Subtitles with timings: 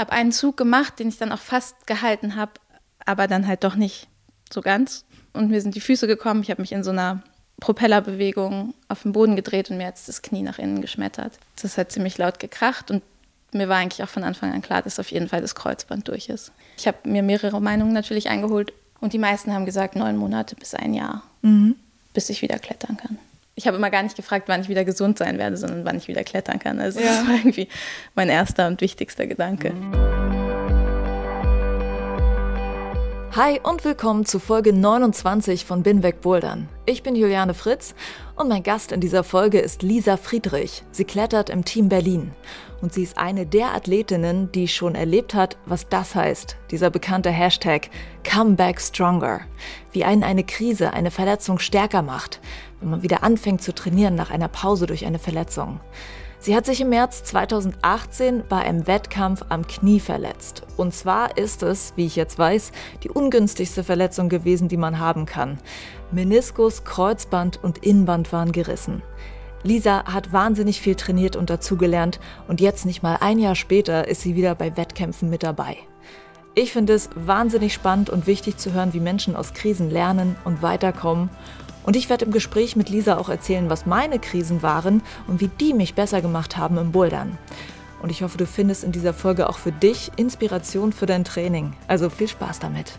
[0.00, 2.52] habe einen Zug gemacht, den ich dann auch fast gehalten habe,
[3.06, 4.08] aber dann halt doch nicht
[4.52, 5.04] so ganz.
[5.32, 6.42] Und mir sind die Füße gekommen.
[6.42, 7.22] Ich habe mich in so einer
[7.60, 11.38] Propellerbewegung auf den Boden gedreht und mir hat das Knie nach innen geschmettert.
[11.60, 13.02] Das hat ziemlich laut gekracht und
[13.52, 16.28] mir war eigentlich auch von Anfang an klar, dass auf jeden Fall das Kreuzband durch
[16.28, 16.52] ist.
[16.78, 20.74] Ich habe mir mehrere Meinungen natürlich eingeholt und die meisten haben gesagt neun Monate bis
[20.74, 21.76] ein Jahr, mhm.
[22.14, 23.18] bis ich wieder klettern kann
[23.54, 26.08] ich habe immer gar nicht gefragt, wann ich wieder gesund sein werde, sondern wann ich
[26.08, 26.80] wieder klettern kann.
[26.80, 27.06] Also ja.
[27.06, 27.68] das war irgendwie
[28.14, 29.72] mein erster und wichtigster Gedanke.
[33.36, 36.68] Hi und willkommen zu Folge 29 von Bin weg Bouldern.
[36.84, 37.94] Ich bin Juliane Fritz
[38.34, 40.82] und mein Gast in dieser Folge ist Lisa Friedrich.
[40.90, 42.32] Sie klettert im Team Berlin
[42.80, 47.30] und sie ist eine der Athletinnen, die schon erlebt hat, was das heißt, dieser bekannte
[47.30, 47.90] Hashtag
[48.28, 49.42] Come Back Stronger.
[49.92, 52.40] Wie einen eine Krise, eine Verletzung stärker macht,
[52.80, 55.78] wenn man wieder anfängt zu trainieren nach einer Pause durch eine Verletzung.
[56.42, 60.62] Sie hat sich im März 2018 bei einem Wettkampf am Knie verletzt.
[60.78, 65.26] Und zwar ist es, wie ich jetzt weiß, die ungünstigste Verletzung gewesen, die man haben
[65.26, 65.58] kann.
[66.10, 69.02] Meniskus, Kreuzband und Innenband waren gerissen.
[69.64, 74.22] Lisa hat wahnsinnig viel trainiert und dazugelernt und jetzt nicht mal ein Jahr später ist
[74.22, 75.76] sie wieder bei Wettkämpfen mit dabei.
[76.54, 80.62] Ich finde es wahnsinnig spannend und wichtig zu hören, wie Menschen aus Krisen lernen und
[80.62, 81.28] weiterkommen
[81.84, 85.48] und ich werde im Gespräch mit Lisa auch erzählen, was meine Krisen waren und wie
[85.48, 87.38] die mich besser gemacht haben im Bouldern.
[88.02, 91.74] Und ich hoffe, du findest in dieser Folge auch für dich Inspiration für dein Training.
[91.86, 92.98] Also viel Spaß damit.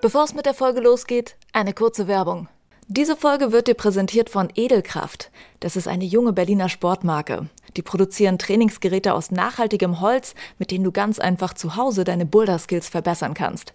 [0.00, 2.48] Bevor es mit der Folge losgeht, eine kurze Werbung.
[2.88, 5.30] Diese Folge wird dir präsentiert von Edelkraft.
[5.58, 7.48] Das ist eine junge Berliner Sportmarke.
[7.78, 12.90] Die produzieren Trainingsgeräte aus nachhaltigem Holz, mit denen du ganz einfach zu Hause deine Boulder-Skills
[12.90, 13.72] verbessern kannst.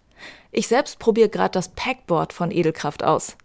[0.51, 3.35] Ich selbst probiere gerade das Packboard von Edelkraft aus.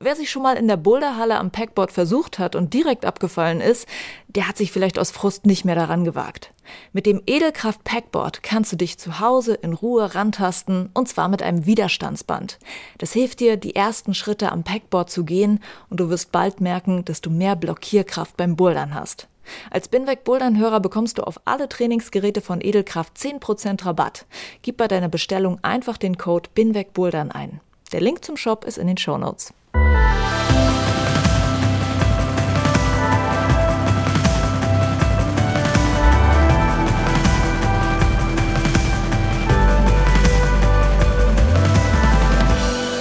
[0.00, 3.88] Wer sich schon mal in der Boulderhalle am Packboard versucht hat und direkt abgefallen ist,
[4.28, 6.54] der hat sich vielleicht aus Frust nicht mehr daran gewagt.
[6.92, 11.42] Mit dem Edelkraft Packboard kannst du dich zu Hause in Ruhe rantasten und zwar mit
[11.42, 12.60] einem Widerstandsband.
[12.98, 15.58] Das hilft dir, die ersten Schritte am Packboard zu gehen
[15.90, 19.26] und du wirst bald merken, dass du mehr Blockierkraft beim Bouldern hast.
[19.68, 24.26] Als Binweg Bouldern Hörer bekommst du auf alle Trainingsgeräte von Edelkraft 10% Rabatt.
[24.62, 27.60] Gib bei deiner Bestellung einfach den Code Binweg Bouldern ein.
[27.90, 29.54] Der Link zum Shop ist in den Show Notes.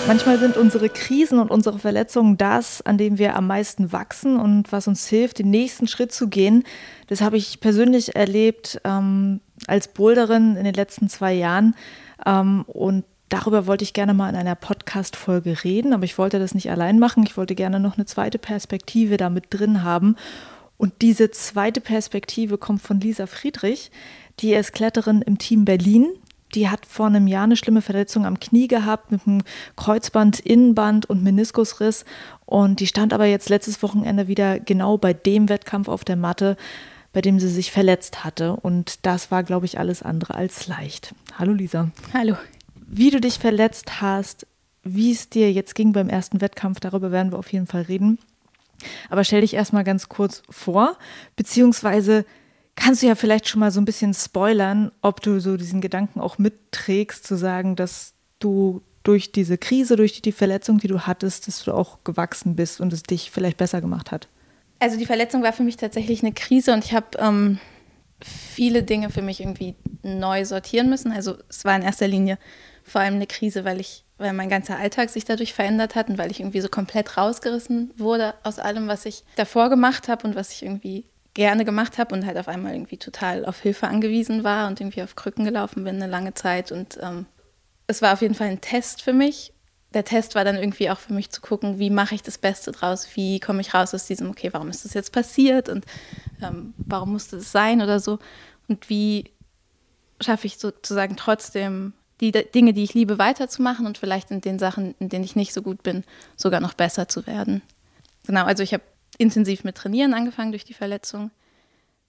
[0.08, 4.72] Manchmal sind unsere Krisen und unsere Verletzungen das, an dem wir am meisten wachsen und
[4.72, 6.64] was uns hilft, den nächsten Schritt zu gehen.
[7.08, 11.76] Das habe ich persönlich erlebt ähm, als Boulderin in den letzten zwei Jahren.
[12.26, 16.56] Ähm, und darüber wollte ich gerne mal in einer Podcast-Folge reden, aber ich wollte das
[16.56, 17.24] nicht allein machen.
[17.24, 20.16] Ich wollte gerne noch eine zweite Perspektive damit drin haben.
[20.78, 23.92] Und diese zweite Perspektive kommt von Lisa Friedrich.
[24.40, 26.08] Die ist Kletterin im Team Berlin
[26.56, 29.44] die hat vor einem Jahr eine schlimme Verletzung am Knie gehabt mit einem
[29.76, 32.06] Kreuzband, Innenband und Meniskusriss.
[32.46, 36.56] Und die stand aber jetzt letztes Wochenende wieder genau bei dem Wettkampf auf der Matte,
[37.14, 38.56] bei dem sie sich verletzt hatte.
[38.56, 41.14] Und das war, glaube ich, alles andere als leicht.
[41.38, 41.92] Hallo Lisa.
[42.14, 42.36] Hallo.
[42.76, 44.48] Wie du dich verletzt hast,
[44.84, 48.20] wie es dir jetzt ging beim ersten Wettkampf, darüber werden wir auf jeden Fall reden.
[49.10, 50.98] Aber stell dich erstmal ganz kurz vor,
[51.36, 52.26] beziehungsweise
[52.78, 56.22] kannst du ja vielleicht schon mal so ein bisschen spoilern, ob du so diesen Gedanken
[56.22, 61.48] auch mitträgst, zu sagen, dass du durch diese Krise, durch die Verletzung, die du hattest,
[61.48, 64.28] dass du auch gewachsen bist und es dich vielleicht besser gemacht hat?
[64.80, 67.60] Also die Verletzung war für mich tatsächlich eine Krise und ich habe ähm,
[68.22, 71.12] viele Dinge für mich irgendwie neu sortieren müssen.
[71.12, 72.38] Also es war in erster Linie
[72.84, 76.18] vor allem eine Krise, weil ich, weil mein ganzer Alltag sich dadurch verändert hat und
[76.18, 80.36] weil ich irgendwie so komplett rausgerissen wurde aus allem, was ich davor gemacht habe und
[80.36, 81.06] was ich irgendwie
[81.38, 85.04] gerne gemacht habe und halt auf einmal irgendwie total auf Hilfe angewiesen war und irgendwie
[85.04, 86.72] auf Krücken gelaufen bin eine lange Zeit.
[86.72, 87.28] Und ähm,
[87.86, 89.54] es war auf jeden Fall ein Test für mich.
[89.94, 92.72] Der Test war dann irgendwie auch für mich zu gucken, wie mache ich das Beste
[92.72, 95.86] draus, wie komme ich raus aus diesem, okay, warum ist das jetzt passiert und
[96.42, 98.18] ähm, warum musste es sein oder so
[98.68, 99.32] und wie
[100.20, 104.96] schaffe ich sozusagen trotzdem die Dinge, die ich liebe, weiterzumachen und vielleicht in den Sachen,
[105.00, 106.04] in denen ich nicht so gut bin,
[106.36, 107.62] sogar noch besser zu werden.
[108.26, 108.84] Genau, also ich habe
[109.18, 111.32] intensiv mit Trainieren angefangen durch die Verletzung.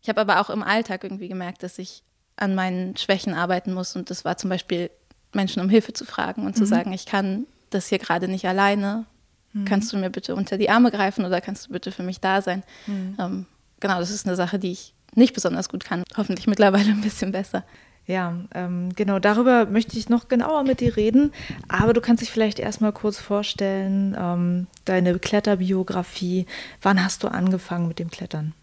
[0.02, 2.02] Ich habe aber auch im Alltag irgendwie gemerkt, dass ich
[2.36, 3.96] an meinen Schwächen arbeiten muss.
[3.96, 4.90] Und das war zum Beispiel,
[5.34, 6.58] Menschen um Hilfe zu fragen und mhm.
[6.58, 9.06] zu sagen, ich kann das hier gerade nicht alleine.
[9.52, 9.64] Mhm.
[9.64, 12.42] Kannst du mir bitte unter die Arme greifen oder kannst du bitte für mich da
[12.42, 12.62] sein?
[12.86, 13.16] Mhm.
[13.18, 13.46] Ähm,
[13.80, 16.04] genau, das ist eine Sache, die ich nicht besonders gut kann.
[16.16, 17.64] Hoffentlich mittlerweile ein bisschen besser.
[18.08, 21.30] Ja, ähm, genau, darüber möchte ich noch genauer mit dir reden.
[21.68, 26.46] Aber du kannst dich vielleicht erstmal kurz vorstellen, ähm, deine Kletterbiografie.
[26.80, 28.54] Wann hast du angefangen mit dem Klettern?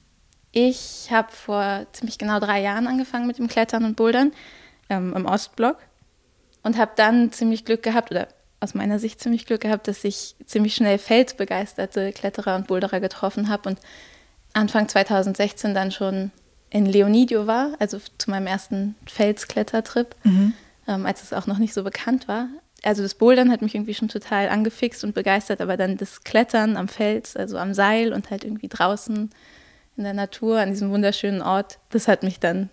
[0.51, 4.31] Ich habe vor ziemlich genau drei Jahren angefangen mit dem Klettern und Bouldern
[4.89, 5.77] ähm, im Ostblock
[6.63, 8.27] und habe dann ziemlich Glück gehabt, oder
[8.61, 13.47] aus meiner Sicht ziemlich Glück gehabt, dass ich ziemlich schnell felsbegeisterte Kletterer und Boulderer getroffen
[13.49, 13.79] habe und
[14.53, 16.31] Anfang 2016 dann schon
[16.75, 20.51] in Leonidio war, also zu meinem ersten Felsklettertrip, mhm.
[20.89, 22.49] ähm, als es auch noch nicht so bekannt war.
[22.83, 26.75] Also das Bouldern hat mich irgendwie schon total angefixt und begeistert, aber dann das Klettern
[26.75, 29.29] am Fels, also am Seil und halt irgendwie draußen
[29.95, 32.69] in der Natur, an diesem wunderschönen Ort, das hat mich dann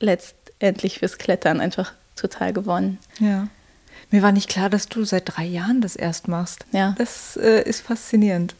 [0.00, 2.98] letztendlich fürs Klettern einfach total gewonnen.
[3.20, 3.48] Ja.
[4.10, 6.64] Mir war nicht klar, dass du seit drei Jahren das erst machst.
[6.72, 6.94] Ja.
[6.96, 8.54] Das äh, ist faszinierend,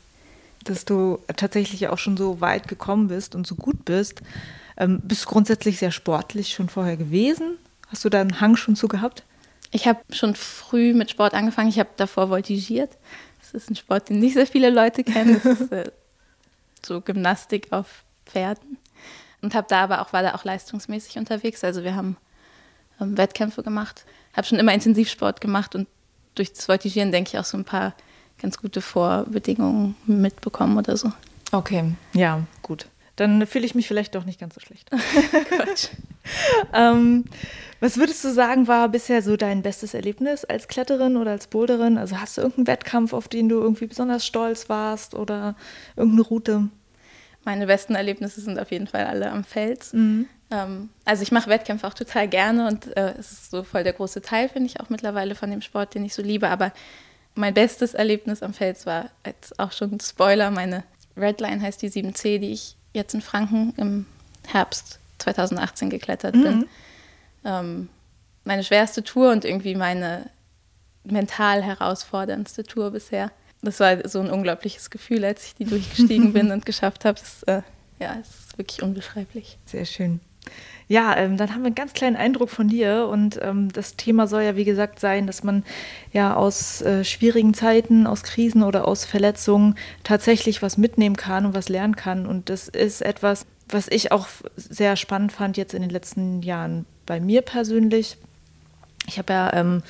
[0.68, 4.22] dass du tatsächlich auch schon so weit gekommen bist und so gut bist.
[4.76, 7.58] Ähm, bist du grundsätzlich sehr sportlich schon vorher gewesen?
[7.88, 9.24] Hast du da einen Hang schon zu gehabt?
[9.70, 11.68] Ich habe schon früh mit Sport angefangen.
[11.68, 12.96] Ich habe davor voltigiert.
[13.40, 15.40] Das ist ein Sport, den nicht sehr viele Leute kennen.
[15.42, 15.90] Das ist äh,
[16.84, 18.78] so Gymnastik auf Pferden.
[19.40, 21.64] Und habe da aber auch, war da auch leistungsmäßig unterwegs.
[21.64, 22.16] Also wir haben
[23.00, 24.04] ähm, Wettkämpfe gemacht.
[24.32, 25.88] Habe schon immer Intensivsport gemacht und
[26.34, 27.94] durch das Voltigieren denke ich auch so ein paar
[28.40, 31.12] ganz gute Vorbedingungen mitbekommen oder so.
[31.52, 32.87] Okay, ja, gut
[33.19, 34.90] dann fühle ich mich vielleicht doch nicht ganz so schlecht.
[35.50, 35.88] Quatsch.
[36.73, 37.25] ähm,
[37.81, 41.99] was würdest du sagen, war bisher so dein bestes Erlebnis als Kletterin oder als Boulderin?
[41.99, 45.56] Also hast du irgendeinen Wettkampf, auf den du irgendwie besonders stolz warst oder
[45.96, 46.69] irgendeine Route?
[47.44, 49.93] Meine besten Erlebnisse sind auf jeden Fall alle am Fels.
[49.93, 50.26] Mhm.
[50.52, 53.94] Ähm, also ich mache Wettkämpfe auch total gerne und äh, es ist so voll der
[53.94, 56.49] große Teil, finde ich auch mittlerweile von dem Sport, den ich so liebe.
[56.49, 56.73] Aber
[57.38, 60.82] mein bestes Erlebnis am Fels war jetzt auch schon Spoiler, meine
[61.17, 64.06] Redline heißt die 7C, die ich jetzt in Franken im
[64.46, 66.43] Herbst 2018 geklettert mhm.
[66.43, 66.69] bin.
[67.44, 67.88] Ähm,
[68.44, 70.31] meine schwerste Tour und irgendwie meine
[71.05, 73.31] mental herausforderndste Tour bisher.
[73.62, 77.20] Das war so ein unglaubliches Gefühl, als ich die durchgestiegen bin und geschafft habe.
[77.20, 77.62] Das äh,
[78.00, 79.58] ja, ist wirklich unbeschreiblich.
[79.64, 80.20] Sehr schön.
[80.88, 84.26] Ja, ähm, dann haben wir einen ganz kleinen Eindruck von dir und ähm, das Thema
[84.26, 85.64] soll ja wie gesagt sein, dass man
[86.12, 91.54] ja aus äh, schwierigen Zeiten, aus Krisen oder aus Verletzungen tatsächlich was mitnehmen kann und
[91.54, 95.82] was lernen kann und das ist etwas, was ich auch sehr spannend fand jetzt in
[95.82, 98.16] den letzten Jahren bei mir persönlich.
[99.06, 99.82] Ich habe ja ähm,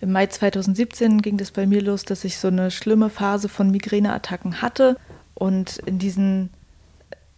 [0.00, 3.70] im Mai 2017 ging das bei mir los, dass ich so eine schlimme Phase von
[3.70, 4.96] Migräneattacken hatte
[5.34, 6.50] und in diesen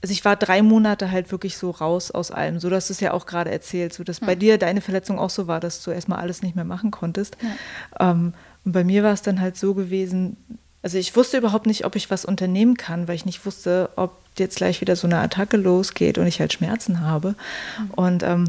[0.02, 3.00] also ich war drei Monate halt wirklich so raus aus allem, so dass du es
[3.00, 4.26] ja auch gerade erzählt, so dass hm.
[4.26, 7.36] bei dir deine Verletzung auch so war, dass du erstmal alles nicht mehr machen konntest.
[7.40, 8.10] Ja.
[8.10, 8.34] Ähm,
[8.64, 10.36] und bei mir war es dann halt so gewesen,
[10.82, 14.18] also ich wusste überhaupt nicht, ob ich was unternehmen kann, weil ich nicht wusste, ob
[14.36, 17.36] jetzt gleich wieder so eine Attacke losgeht und ich halt Schmerzen habe.
[17.78, 17.90] Mhm.
[17.92, 18.48] Und ähm,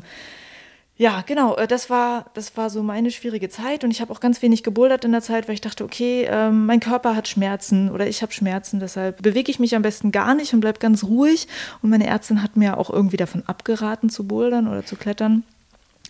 [1.03, 4.21] ja, genau, äh, das war, das war so meine schwierige Zeit und ich habe auch
[4.21, 7.91] ganz wenig gebouldert in der Zeit, weil ich dachte, okay, ähm, mein Körper hat Schmerzen
[7.91, 11.03] oder ich habe Schmerzen, deshalb bewege ich mich am besten gar nicht und bleibe ganz
[11.03, 11.49] ruhig.
[11.81, 15.43] Und meine Ärztin hat mir auch irgendwie davon abgeraten zu bouldern oder zu klettern.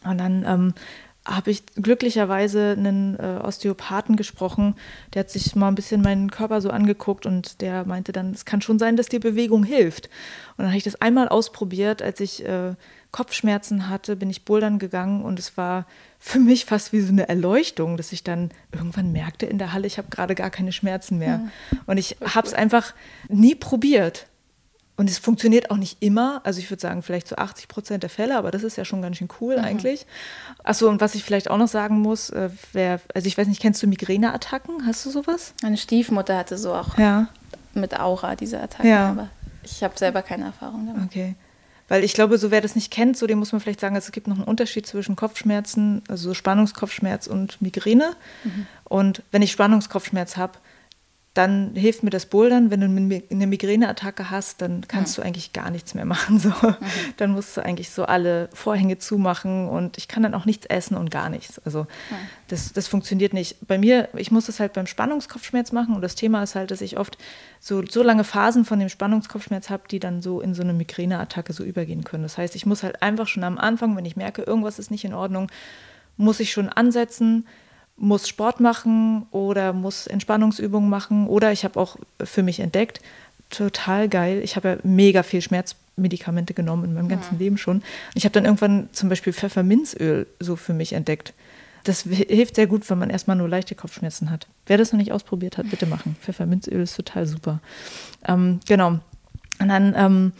[0.04, 0.74] Und dann ähm,
[1.26, 4.76] habe ich glücklicherweise einen äh, Osteopathen gesprochen,
[5.16, 8.46] der hat sich mal ein bisschen meinen Körper so angeguckt und der meinte dann, es
[8.46, 10.06] kann schon sein, dass die Bewegung hilft.
[10.56, 12.76] Und dann habe ich das einmal ausprobiert, als ich äh,
[13.14, 15.86] Kopfschmerzen hatte, bin ich bouldern gegangen und es war
[16.20, 19.88] für mich fast wie so eine Erleuchtung, dass ich dann irgendwann merkte in der Halle,
[19.88, 21.42] ich habe gerade gar keine Schmerzen mehr.
[21.72, 21.78] Ja.
[21.86, 22.94] Und ich habe es einfach
[23.30, 24.28] nie probiert.
[24.96, 26.42] Und es funktioniert auch nicht immer.
[26.44, 29.02] Also ich würde sagen, vielleicht zu 80 Prozent der Fälle, aber das ist ja schon
[29.02, 29.64] ganz schön cool mhm.
[29.64, 30.06] eigentlich.
[30.64, 33.62] Achso, und was ich vielleicht auch noch sagen muss, äh, wär, also ich weiß nicht,
[33.62, 34.86] kennst du Migräneattacken?
[34.88, 35.54] Hast du sowas?
[35.62, 37.28] Meine Stiefmutter hatte so auch ja.
[37.76, 39.10] mit Aura diese Attacken, ja.
[39.10, 39.30] aber
[39.64, 41.06] ich habe selber keine Erfahrung damit.
[41.06, 41.36] Okay.
[41.94, 44.12] Weil ich glaube, so wer das nicht kennt, so dem muss man vielleicht sagen, es
[44.12, 48.16] gibt noch einen Unterschied zwischen Kopfschmerzen, also Spannungskopfschmerz und Migräne.
[48.44, 48.66] Mhm.
[48.86, 50.54] Und wenn ich Spannungskopfschmerz habe,
[51.34, 52.70] dann hilft mir das Bouldern.
[52.70, 52.86] Wenn du
[53.32, 55.24] eine Migräneattacke hast, dann kannst ja.
[55.24, 56.40] du eigentlich gar nichts mehr machen.
[56.44, 56.50] So.
[56.50, 56.76] Mhm.
[57.18, 60.98] Dann musst du eigentlich so alle Vorhänge zumachen und ich kann dann auch nichts essen
[60.98, 61.60] und gar nichts.
[61.60, 62.18] Also ja.
[62.50, 63.66] das, das funktioniert nicht.
[63.66, 66.82] Bei mir, ich muss das halt beim Spannungskopfschmerz machen und das Thema ist halt, dass
[66.82, 67.18] ich oft
[67.60, 71.54] so, so lange Phasen von dem Spannungskopfschmerz habe, die dann so in so eine Migräneattacke
[71.54, 72.24] so übergehen können.
[72.24, 75.06] Das heißt, ich muss halt einfach schon am Anfang, wenn ich merke, irgendwas ist nicht
[75.06, 75.50] in Ordnung,
[76.18, 77.48] muss ich schon ansetzen,
[77.96, 83.02] muss Sport machen oder muss Entspannungsübungen machen oder ich habe auch für mich entdeckt,
[83.50, 84.42] total geil.
[84.44, 87.40] Ich habe ja mega viel Schmerzmedikamente genommen in meinem ganzen ja.
[87.40, 87.84] Leben schon.
[88.16, 91.34] Ich habe dann irgendwann zum Beispiel Pfefferminzöl so für mich entdeckt.
[91.84, 94.48] Das hilft sehr gut, wenn man erstmal nur leichte Kopfschmerzen hat.
[94.66, 96.16] Wer das noch nicht ausprobiert hat, bitte machen.
[96.22, 97.60] Pfefferminzöl ist total super.
[98.26, 99.00] Ähm, genau.
[99.60, 100.32] Und dann ähm,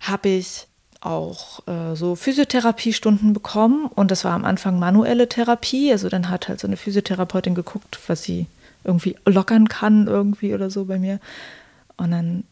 [0.00, 0.66] habe ich
[1.00, 5.92] auch äh, so Physiotherapiestunden bekommen und das war am Anfang manuelle Therapie.
[5.92, 8.46] Also dann hat halt so eine Physiotherapeutin geguckt, was sie
[8.84, 11.18] irgendwie lockern kann irgendwie oder so bei mir.
[11.96, 12.44] Und dann,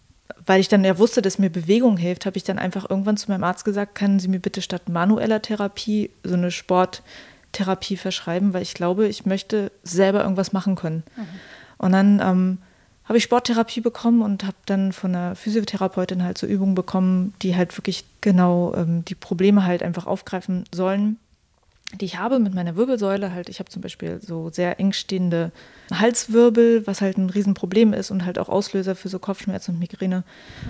[0.46, 3.30] weil ich dann ja wusste, dass mir Bewegung hilft, habe ich dann einfach irgendwann zu
[3.30, 8.62] meinem Arzt gesagt, können Sie mir bitte statt manueller Therapie so eine Sporttherapie verschreiben, weil
[8.62, 11.02] ich glaube, ich möchte selber irgendwas machen können.
[11.16, 11.26] Mhm.
[11.78, 12.58] Und dann ähm,
[13.08, 17.56] habe ich Sporttherapie bekommen und habe dann von einer Physiotherapeutin halt so Übungen bekommen, die
[17.56, 21.16] halt wirklich genau ähm, die Probleme halt einfach aufgreifen sollen,
[21.98, 23.32] die ich habe mit meiner Wirbelsäule.
[23.32, 25.52] Halt, ich habe zum Beispiel so sehr eng stehende
[25.90, 30.22] Halswirbel, was halt ein Riesenproblem ist und halt auch Auslöser für so Kopfschmerzen und Migräne.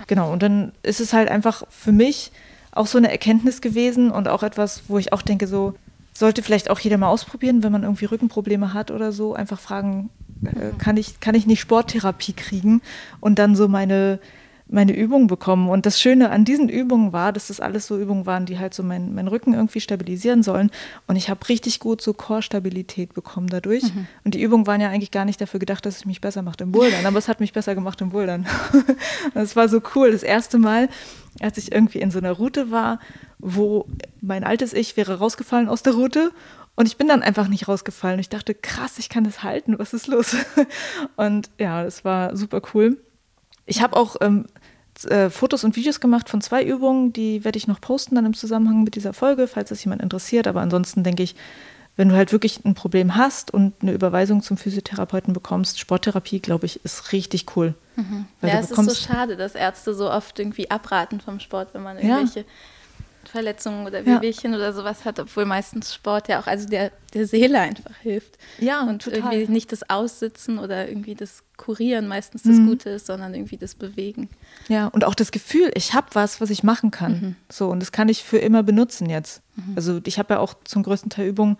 [0.07, 2.31] Genau, und dann ist es halt einfach für mich
[2.71, 5.73] auch so eine Erkenntnis gewesen und auch etwas, wo ich auch denke, so
[6.13, 10.09] sollte vielleicht auch jeder mal ausprobieren, wenn man irgendwie Rückenprobleme hat oder so, einfach fragen,
[10.43, 12.81] äh, kann, ich, kann ich nicht Sporttherapie kriegen
[13.19, 14.19] und dann so meine,
[14.69, 15.69] meine Übungen bekommen.
[15.69, 18.73] Und das Schöne an diesen Übungen war, dass das alles so Übungen waren, die halt
[18.73, 20.69] so meinen mein Rücken irgendwie stabilisieren sollen.
[21.07, 23.83] Und ich habe richtig gut so Core-Stabilität bekommen dadurch.
[23.83, 24.07] Mhm.
[24.23, 26.61] Und die Übungen waren ja eigentlich gar nicht dafür gedacht, dass es mich besser macht
[26.61, 28.45] im Bouldern, aber es hat mich besser gemacht im Bouldern.
[29.33, 30.11] das war so cool.
[30.11, 30.89] Das erste Mal,
[31.39, 32.99] als ich irgendwie in so einer Route war,
[33.39, 33.87] wo
[34.21, 36.31] mein altes Ich wäre rausgefallen aus der Route
[36.79, 38.21] und ich bin dann einfach nicht rausgefallen.
[38.21, 40.33] Ich dachte, krass, ich kann das halten, was ist los?
[41.17, 42.95] Und ja, das war super cool.
[43.65, 44.45] Ich habe auch ähm,
[45.03, 48.33] äh, Fotos und Videos gemacht von zwei Übungen, die werde ich noch posten dann im
[48.33, 50.47] Zusammenhang mit dieser Folge, falls das jemand interessiert.
[50.47, 51.35] Aber ansonsten denke ich,
[51.97, 56.65] wenn du halt wirklich ein Problem hast und eine Überweisung zum Physiotherapeuten bekommst, Sporttherapie, glaube
[56.65, 57.73] ich, ist richtig cool.
[57.97, 58.25] Mhm.
[58.41, 61.97] ja, es ist so schade, dass Ärzte so oft irgendwie abraten vom Sport, wenn man
[61.97, 62.45] irgendwelche ja.
[63.29, 64.57] Verletzungen oder Wehwehchen ja.
[64.57, 68.37] oder sowas hat, obwohl meistens Sport ja auch also der, der Seele einfach hilft.
[68.59, 69.33] Ja, und total.
[69.33, 72.67] irgendwie nicht das Aussitzen oder irgendwie das Kurieren meistens das mhm.
[72.67, 74.29] Gute ist, sondern irgendwie das Bewegen.
[74.67, 77.11] Ja, und auch das Gefühl, ich habe was, was ich machen kann.
[77.11, 77.35] Mhm.
[77.49, 79.41] So, und das kann ich für immer benutzen jetzt.
[79.55, 79.73] Mhm.
[79.75, 81.57] Also ich habe ja auch zum größten Teil Übungen,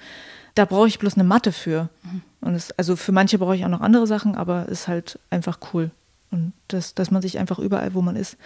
[0.55, 1.89] da brauche ich bloß eine Matte für.
[2.03, 2.21] Mhm.
[2.41, 5.19] Und es, also für manche brauche ich auch noch andere Sachen, aber es ist halt
[5.29, 5.91] einfach cool.
[6.31, 8.37] Und das, dass man sich einfach überall, wo man ist,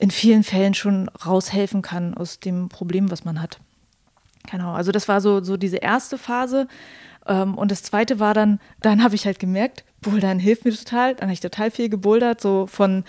[0.00, 3.58] in vielen Fällen schon raushelfen kann aus dem Problem, was man hat.
[4.50, 6.66] Genau, also das war so, so diese erste Phase.
[7.26, 11.14] Ähm, und das zweite war dann, dann habe ich halt gemerkt, Bouldern hilft mir total.
[11.14, 13.04] Dann habe ich total viel gebouldert, so von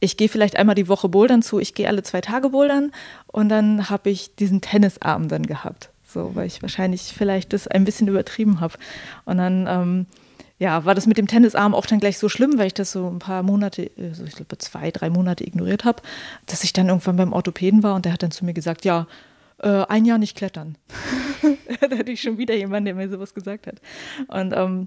[0.00, 2.90] ich gehe vielleicht einmal die Woche bouldern zu, ich gehe alle zwei Tage bouldern.
[3.28, 5.90] Und dann habe ich diesen Tennisarm dann gehabt.
[6.04, 8.74] So, weil ich wahrscheinlich vielleicht das ein bisschen übertrieben habe.
[9.24, 10.06] Und dann ähm,
[10.62, 13.08] ja, war das mit dem Tennisarm auch dann gleich so schlimm, weil ich das so
[13.08, 16.02] ein paar Monate, also ich glaube zwei, drei Monate ignoriert habe,
[16.46, 19.08] dass ich dann irgendwann beim Orthopäden war und der hat dann zu mir gesagt, ja,
[19.58, 20.78] äh, ein Jahr nicht klettern.
[21.80, 23.80] da hatte ich schon wieder jemanden, der mir sowas gesagt hat.
[24.28, 24.86] Und ähm,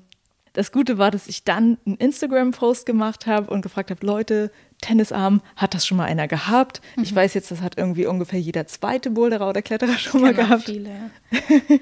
[0.54, 5.42] das Gute war, dass ich dann einen Instagram-Post gemacht habe und gefragt habe, Leute, Tennisarm,
[5.58, 6.80] hat das schon mal einer gehabt?
[6.96, 7.04] Mhm.
[7.04, 10.64] Ich weiß jetzt, das hat irgendwie ungefähr jeder zweite Boulderer oder Kletterer schon mal gehabt.
[10.64, 11.40] Viele, ja.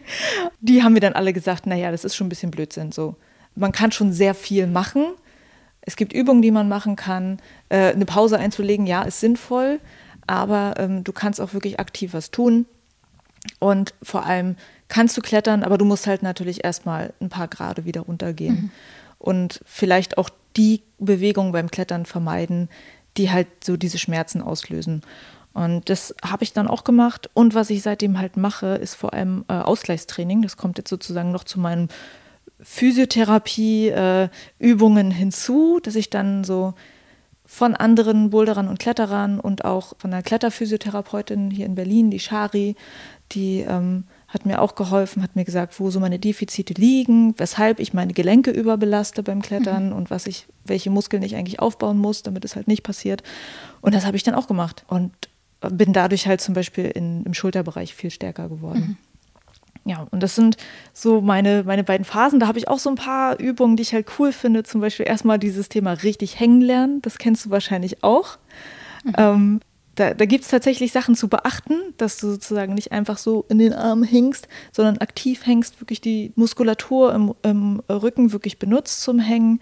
[0.61, 3.17] Die haben mir dann alle gesagt, naja, das ist schon ein bisschen Blödsinn so
[3.55, 5.05] man kann schon sehr viel machen.
[5.81, 7.39] Es gibt Übungen, die man machen kann.
[7.69, 9.79] Äh, eine Pause einzulegen, ja, ist sinnvoll,
[10.27, 12.65] aber ähm, du kannst auch wirklich aktiv was tun.
[13.59, 14.55] Und vor allem
[14.87, 18.55] kannst du klettern, aber du musst halt natürlich erstmal ein paar Grade wieder runtergehen.
[18.55, 18.71] Mhm.
[19.19, 22.69] Und vielleicht auch die Bewegungen beim Klettern vermeiden,
[23.17, 25.01] die halt so diese Schmerzen auslösen.
[25.53, 27.29] Und das habe ich dann auch gemacht.
[27.33, 30.41] Und was ich seitdem halt mache, ist vor allem äh, Ausgleichstraining.
[30.41, 31.89] Das kommt jetzt sozusagen noch zu meinem
[32.63, 36.73] Physiotherapie-Übungen äh, hinzu, dass ich dann so
[37.45, 42.75] von anderen Boulderern und Kletterern und auch von einer Kletterphysiotherapeutin hier in Berlin, die Shari,
[43.33, 47.79] die ähm, hat mir auch geholfen, hat mir gesagt, wo so meine Defizite liegen, weshalb
[47.79, 49.95] ich meine Gelenke überbelaste beim Klettern mhm.
[49.95, 53.21] und was ich, welche Muskeln ich eigentlich aufbauen muss, damit es halt nicht passiert.
[53.81, 55.11] Und das habe ich dann auch gemacht und
[55.59, 58.79] bin dadurch halt zum Beispiel in, im Schulterbereich viel stärker geworden.
[58.79, 58.97] Mhm
[59.85, 60.57] ja, und das sind
[60.93, 62.39] so meine, meine beiden Phasen.
[62.39, 64.63] Da habe ich auch so ein paar Übungen, die ich halt cool finde.
[64.63, 67.01] Zum Beispiel erstmal dieses Thema richtig hängen lernen.
[67.01, 68.37] Das kennst du wahrscheinlich auch.
[69.03, 69.13] Mhm.
[69.17, 69.59] Ähm,
[69.95, 73.59] da, da gibt es tatsächlich Sachen zu beachten, dass du sozusagen nicht einfach so in
[73.59, 79.19] den Arm hängst, sondern aktiv hängst, wirklich die Muskulatur im, im Rücken wirklich benutzt zum
[79.19, 79.59] Hängen.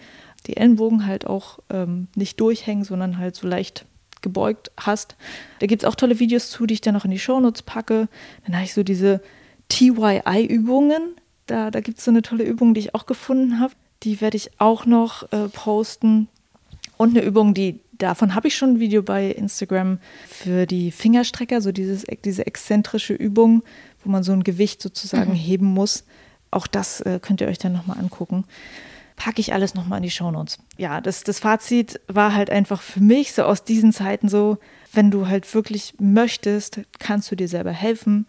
[0.47, 3.85] Die Ellenbogen halt auch ähm, nicht durchhängen, sondern halt so leicht
[4.21, 5.15] gebeugt hast.
[5.59, 8.07] Da gibt es auch tolle Videos zu, die ich dann noch in die Shownotes packe.
[8.45, 9.21] Dann habe ich so diese
[9.71, 11.15] TYI-Übungen.
[11.47, 13.73] Da, da gibt es so eine tolle Übung, die ich auch gefunden habe.
[14.03, 16.27] Die werde ich auch noch äh, posten.
[16.97, 21.61] Und eine Übung, die davon habe ich schon ein Video bei Instagram für die Fingerstrecker,
[21.61, 23.63] so dieses, diese exzentrische Übung,
[24.03, 25.35] wo man so ein Gewicht sozusagen mhm.
[25.35, 26.03] heben muss.
[26.51, 28.43] Auch das äh, könnt ihr euch dann nochmal angucken.
[29.15, 30.59] Packe ich alles nochmal in die Shownotes.
[30.77, 34.57] Ja, das, das Fazit war halt einfach für mich so aus diesen Zeiten so,
[34.93, 38.25] wenn du halt wirklich möchtest, kannst du dir selber helfen.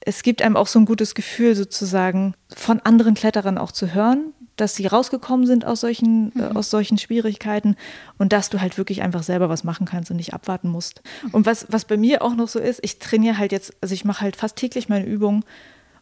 [0.00, 4.32] Es gibt einem auch so ein gutes Gefühl sozusagen von anderen Kletterern auch zu hören,
[4.58, 6.56] dass sie rausgekommen sind aus solchen, äh, mhm.
[6.56, 7.76] äh, aus solchen Schwierigkeiten
[8.18, 11.02] und dass du halt wirklich einfach selber was machen kannst und nicht abwarten musst.
[11.22, 11.30] Mhm.
[11.30, 14.04] Und was, was bei mir auch noch so ist, ich trainiere halt jetzt, also ich
[14.04, 15.44] mache halt fast täglich meine Übungen.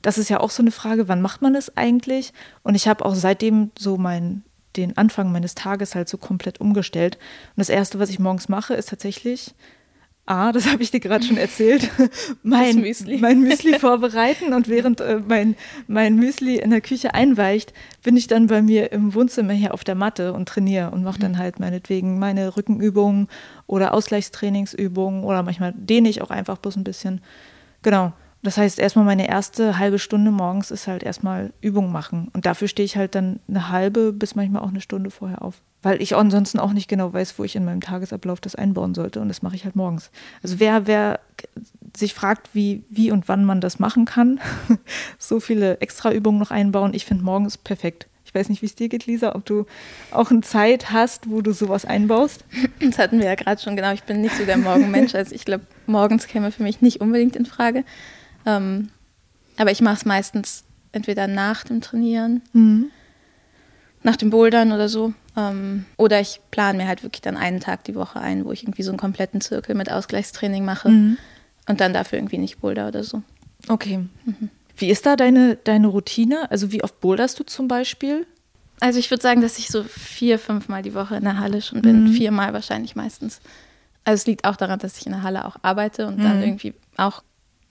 [0.03, 2.33] Das ist ja auch so eine Frage, wann macht man das eigentlich?
[2.63, 4.43] Und ich habe auch seitdem so mein,
[4.77, 7.17] den Anfang meines Tages halt so komplett umgestellt.
[7.17, 9.55] Und das Erste, was ich morgens mache, ist tatsächlich
[10.29, 11.89] A, das habe ich dir gerade schon erzählt,
[12.43, 13.19] mein Müsli.
[13.21, 15.55] mein Müsli vorbereiten und während äh, mein,
[15.87, 19.85] mein Müsli in der Küche einweicht, bin ich dann bei mir im Wohnzimmer hier auf
[19.85, 21.39] der Matte und trainiere und mache dann mhm.
[21.39, 23.29] halt meinetwegen meine Rückenübungen
[23.69, 27.21] oder Ausgleichstrainingsübungen oder manchmal dehne ich auch einfach bloß ein bisschen.
[27.83, 28.13] Genau.
[28.47, 32.29] Das heißt, erstmal meine erste halbe Stunde morgens ist halt erstmal Übung machen.
[32.33, 35.63] Und dafür stehe ich halt dann eine halbe bis manchmal auch eine Stunde vorher auf
[35.87, 39.21] weil ich ansonsten auch nicht genau weiß, wo ich in meinem Tagesablauf das einbauen sollte.
[39.21, 40.11] Und das mache ich halt morgens.
[40.43, 41.21] Also wer, wer
[41.97, 44.41] sich fragt, wie, wie und wann man das machen kann,
[45.19, 48.09] so viele Extraübungen noch einbauen, ich finde morgens perfekt.
[48.25, 49.65] Ich weiß nicht, wie es dir geht, Lisa, ob du
[50.11, 52.45] auch eine Zeit hast, wo du sowas einbaust.
[52.81, 53.93] Das hatten wir ja gerade schon, genau.
[53.93, 55.15] Ich bin nicht so der Morgenmensch.
[55.15, 57.85] Also ich glaube, morgens käme für mich nicht unbedingt in Frage.
[58.47, 58.91] Ähm,
[59.57, 62.91] aber ich mache es meistens entweder nach dem Trainieren, mhm.
[64.03, 65.13] nach dem Bouldern oder so.
[65.37, 68.63] Ähm, oder ich plane mir halt wirklich dann einen Tag die Woche ein, wo ich
[68.63, 71.19] irgendwie so einen kompletten Zirkel mit Ausgleichstraining mache mhm.
[71.69, 73.23] und dann dafür irgendwie nicht boulder oder so.
[73.69, 73.99] Okay.
[74.25, 74.51] Mhm.
[74.79, 76.51] Wie ist da deine, deine Routine?
[76.51, 78.27] Also wie oft boulderst du zum Beispiel?
[78.81, 81.63] Also ich würde sagen, dass ich so vier, fünf Mal die Woche in der Halle
[81.63, 82.05] schon bin.
[82.05, 82.13] Mhm.
[82.13, 83.41] Viermal wahrscheinlich meistens.
[84.05, 86.43] Also es liegt auch daran, dass ich in der Halle auch arbeite und dann mhm.
[86.43, 87.23] irgendwie auch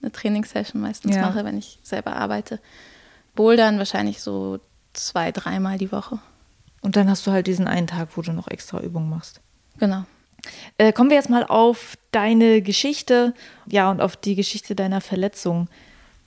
[0.02, 1.22] eine Trainingssession meistens ja.
[1.22, 2.60] mache, wenn ich selber arbeite.
[3.34, 4.58] Bouldern wahrscheinlich so
[4.92, 6.18] zwei, dreimal die Woche.
[6.80, 9.40] Und dann hast du halt diesen einen Tag, wo du noch extra Übungen machst.
[9.78, 10.04] Genau.
[10.78, 13.34] Äh, kommen wir jetzt mal auf deine Geschichte,
[13.66, 15.68] ja, und auf die Geschichte deiner Verletzung.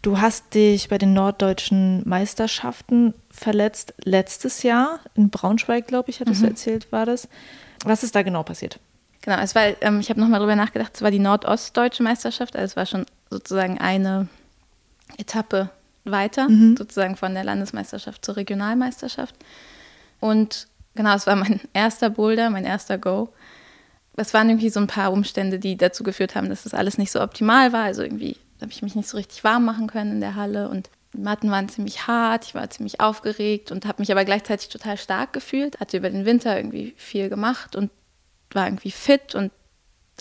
[0.02, 6.42] Du hast dich bei den norddeutschen Meisterschaften verletzt letztes Jahr in Braunschweig, glaube ich, hattest
[6.42, 6.46] mhm.
[6.46, 7.28] du erzählt, war das.
[7.86, 8.80] Was ist da genau passiert?
[9.30, 12.66] Genau, es war, ähm, ich habe nochmal drüber nachgedacht, es war die nordostdeutsche Meisterschaft, also
[12.66, 14.28] es war schon sozusagen eine
[15.20, 15.70] Etappe
[16.04, 16.76] weiter, mhm.
[16.76, 19.36] sozusagen von der Landesmeisterschaft zur Regionalmeisterschaft.
[20.20, 20.66] Und
[20.96, 23.30] genau, es war mein erster Boulder, mein erster Go.
[24.16, 27.12] Es waren irgendwie so ein paar Umstände, die dazu geführt haben, dass das alles nicht
[27.12, 27.84] so optimal war.
[27.84, 30.90] Also irgendwie habe ich mich nicht so richtig warm machen können in der Halle und
[31.14, 34.98] die Matten waren ziemlich hart, ich war ziemlich aufgeregt und habe mich aber gleichzeitig total
[34.98, 35.80] stark gefühlt.
[35.80, 37.92] Hatte über den Winter irgendwie viel gemacht und
[38.52, 39.52] war irgendwie fit und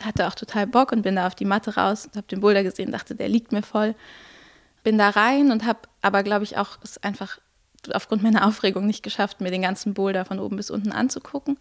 [0.02, 2.62] hatte auch total Bock und bin da auf die Matte raus und habe den Boulder
[2.62, 3.94] gesehen, dachte, der liegt mir voll.
[4.84, 7.38] Bin da rein und habe aber, glaube ich, auch es einfach
[7.92, 11.58] aufgrund meiner Aufregung nicht geschafft, mir den ganzen Boulder von oben bis unten anzugucken.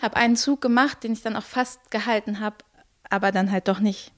[0.00, 2.56] Habe einen Zug gemacht, den ich dann auch fast gehalten habe,
[3.10, 4.12] aber dann halt doch nicht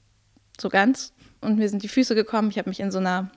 [0.59, 1.13] so ganz.
[1.41, 2.49] Und mir sind die Füße gekommen.
[2.49, 3.31] Ich habe mich in so einer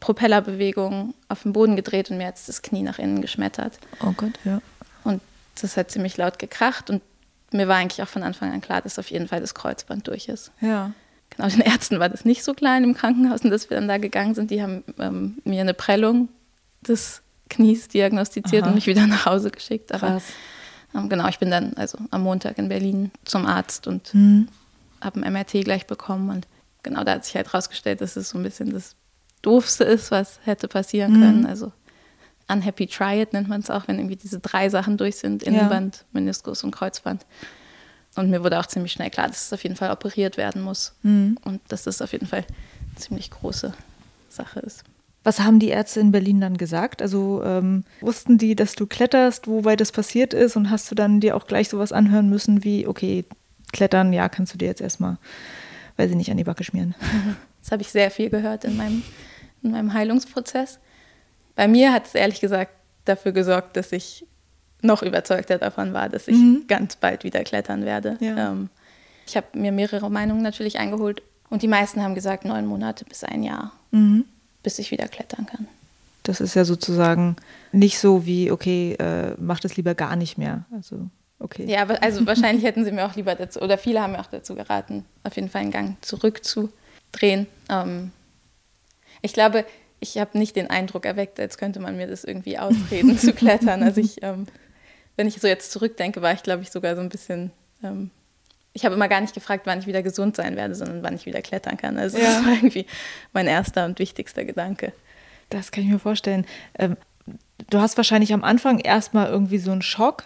[0.00, 3.78] Propellerbewegung auf den Boden gedreht und mir hat das Knie nach innen geschmettert.
[4.00, 4.60] Oh Gott, ja.
[5.54, 7.02] Und das hat ziemlich laut gekracht und
[7.52, 10.28] mir war eigentlich auch von Anfang an klar, dass auf jeden Fall das Kreuzband durch
[10.28, 10.52] ist.
[10.60, 10.92] Ja.
[11.30, 13.98] Genau, den Ärzten war das nicht so klein im Krankenhaus, in das wir dann da
[13.98, 14.50] gegangen sind.
[14.50, 16.28] Die haben ähm, mir eine Prellung
[16.86, 18.68] des Knies diagnostiziert Aha.
[18.68, 19.92] und mich wieder nach Hause geschickt.
[19.92, 20.20] Aber
[20.94, 24.48] ähm, genau, ich bin dann also am Montag in Berlin zum Arzt und mhm.
[25.00, 26.30] habe ein MRT gleich bekommen.
[26.30, 26.46] Und
[26.82, 28.94] genau da hat sich halt rausgestellt, dass es so ein bisschen das
[29.42, 31.20] Doofste ist, was hätte passieren mhm.
[31.20, 31.46] können.
[31.46, 31.72] Also
[32.48, 36.04] Unhappy Triad nennt man es auch, wenn irgendwie diese drei Sachen durch sind: Innenband, ja.
[36.12, 37.24] Meniskus und Kreuzband.
[38.14, 40.94] Und mir wurde auch ziemlich schnell klar, dass es auf jeden Fall operiert werden muss.
[41.02, 41.38] Mhm.
[41.44, 43.72] Und dass das auf jeden Fall eine ziemlich große
[44.28, 44.84] Sache ist.
[45.24, 47.00] Was haben die Ärzte in Berlin dann gesagt?
[47.00, 50.56] Also ähm, wussten die, dass du kletterst, wobei das passiert ist?
[50.56, 53.24] Und hast du dann dir auch gleich sowas anhören müssen wie, okay,
[53.72, 55.18] klettern, ja, kannst du dir jetzt erstmal,
[55.96, 56.94] weil sie nicht an die Backe schmieren.
[57.62, 59.04] Das habe ich sehr viel gehört in meinem,
[59.62, 60.80] in meinem Heilungsprozess.
[61.54, 62.72] Bei mir hat es ehrlich gesagt
[63.04, 64.26] dafür gesorgt, dass ich
[64.80, 66.64] noch überzeugter davon war, dass ich mhm.
[66.66, 68.16] ganz bald wieder klettern werde.
[68.20, 68.50] Ja.
[68.50, 68.68] Ähm,
[69.26, 73.22] ich habe mir mehrere Meinungen natürlich eingeholt und die meisten haben gesagt, neun Monate bis
[73.22, 74.24] ein Jahr, mhm.
[74.62, 75.68] bis ich wieder klettern kann.
[76.24, 77.36] Das ist ja sozusagen
[77.72, 80.64] nicht so wie, okay, äh, mach das lieber gar nicht mehr.
[80.72, 81.64] Also, okay.
[81.66, 84.54] Ja, also wahrscheinlich hätten sie mir auch lieber dazu, oder viele haben mir auch dazu
[84.54, 87.46] geraten, auf jeden Fall einen Gang zurückzudrehen.
[87.68, 88.12] Ähm,
[89.22, 89.64] Ich glaube,
[90.02, 93.82] ich habe nicht den Eindruck erweckt, als könnte man mir das irgendwie ausreden zu klettern.
[93.84, 94.46] Also ich, ähm,
[95.16, 97.52] wenn ich so jetzt zurückdenke, war ich, glaube ich, sogar so ein bisschen.
[97.84, 98.10] Ähm,
[98.72, 101.26] ich habe immer gar nicht gefragt, wann ich wieder gesund sein werde, sondern wann ich
[101.26, 101.98] wieder klettern kann.
[101.98, 102.24] Also ja.
[102.24, 102.86] das war irgendwie
[103.32, 104.92] mein erster und wichtigster Gedanke.
[105.50, 106.46] Das kann ich mir vorstellen.
[106.78, 106.96] Ähm,
[107.70, 110.24] du hast wahrscheinlich am Anfang erstmal irgendwie so einen Schock.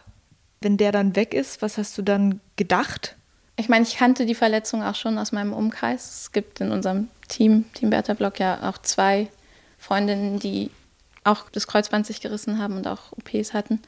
[0.63, 3.17] Wenn der dann weg ist, was hast du dann gedacht?
[3.57, 6.21] Ich meine, ich kannte die Verletzung auch schon aus meinem Umkreis.
[6.21, 9.29] Es gibt in unserem Team, Team Bertha Block, ja auch zwei
[9.87, 10.71] Freundinnen, die
[11.23, 13.81] auch das Kreuzband sich gerissen haben und auch OPs hatten.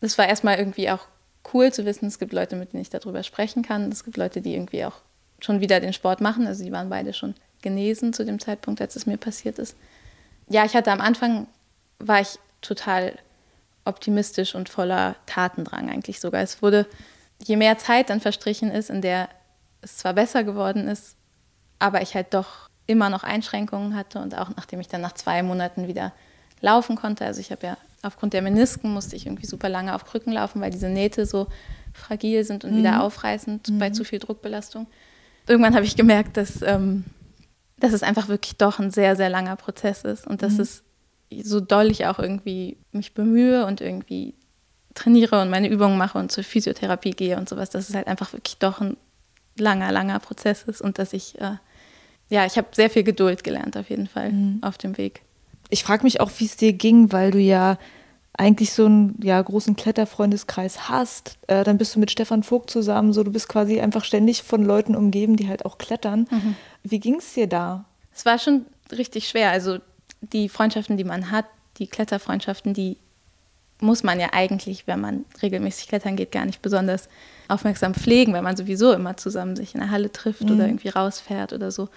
[0.00, 1.06] Das war erstmal irgendwie auch
[1.52, 3.90] cool zu wissen, es gibt Leute, mit denen ich darüber sprechen kann.
[3.90, 5.00] Es gibt Leute, die irgendwie auch
[5.40, 6.46] schon wieder den Sport machen.
[6.46, 9.76] Also die waren beide schon genesen zu dem Zeitpunkt, als es mir passiert ist.
[10.48, 11.48] Ja, ich hatte am Anfang,
[11.98, 13.18] war ich total
[13.84, 16.42] optimistisch und voller Tatendrang eigentlich sogar.
[16.42, 16.86] Es wurde,
[17.42, 19.28] je mehr Zeit dann verstrichen ist, in der
[19.80, 21.16] es zwar besser geworden ist,
[21.78, 25.42] aber ich halt doch immer noch Einschränkungen hatte und auch nachdem ich dann nach zwei
[25.44, 26.12] Monaten wieder
[26.60, 27.24] laufen konnte.
[27.24, 30.60] Also ich habe ja aufgrund der Menisken musste ich irgendwie super lange auf Krücken laufen,
[30.60, 31.46] weil diese Nähte so
[31.92, 32.78] fragil sind und mhm.
[32.78, 33.78] wieder aufreißen mhm.
[33.78, 34.86] bei zu viel Druckbelastung.
[35.46, 37.04] Irgendwann habe ich gemerkt, dass, ähm,
[37.78, 40.60] dass es einfach wirklich doch ein sehr, sehr langer Prozess ist und dass mhm.
[40.60, 40.82] es
[41.42, 44.34] so doll ich auch irgendwie mich bemühe und irgendwie
[44.94, 48.32] trainiere und meine Übungen mache und zur Physiotherapie gehe und sowas, dass es halt einfach
[48.32, 48.96] wirklich doch ein
[49.58, 51.56] langer, langer Prozess ist und dass ich äh,
[52.28, 54.58] ja, ich habe sehr viel Geduld gelernt auf jeden Fall mhm.
[54.62, 55.22] auf dem Weg.
[55.70, 57.78] Ich frage mich auch, wie es dir ging, weil du ja
[58.38, 61.38] eigentlich so einen ja, großen Kletterfreundeskreis hast.
[61.48, 64.64] Äh, dann bist du mit Stefan Vogt zusammen, so du bist quasi einfach ständig von
[64.64, 66.28] Leuten umgeben, die halt auch klettern.
[66.30, 66.54] Mhm.
[66.84, 67.84] Wie ging es dir da?
[68.14, 69.50] Es war schon richtig schwer.
[69.50, 69.78] Also
[70.20, 71.46] die Freundschaften, die man hat,
[71.78, 72.96] die Kletterfreundschaften, die
[73.80, 77.08] muss man ja eigentlich, wenn man regelmäßig klettern geht, gar nicht besonders
[77.48, 80.52] aufmerksam pflegen, weil man sowieso immer zusammen sich in der Halle trifft mhm.
[80.52, 81.88] oder irgendwie rausfährt oder so.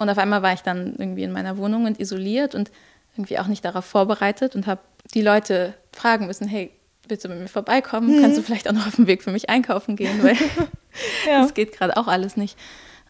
[0.00, 2.70] Und auf einmal war ich dann irgendwie in meiner Wohnung und isoliert und
[3.16, 4.80] irgendwie auch nicht darauf vorbereitet und habe
[5.14, 6.70] die Leute fragen müssen, hey,
[7.06, 8.16] willst du mit mir vorbeikommen?
[8.16, 8.22] Mhm.
[8.22, 10.22] Kannst du vielleicht auch noch auf dem Weg für mich einkaufen gehen?
[10.22, 10.36] Weil
[11.26, 11.42] ja.
[11.42, 12.56] das geht gerade auch alles nicht.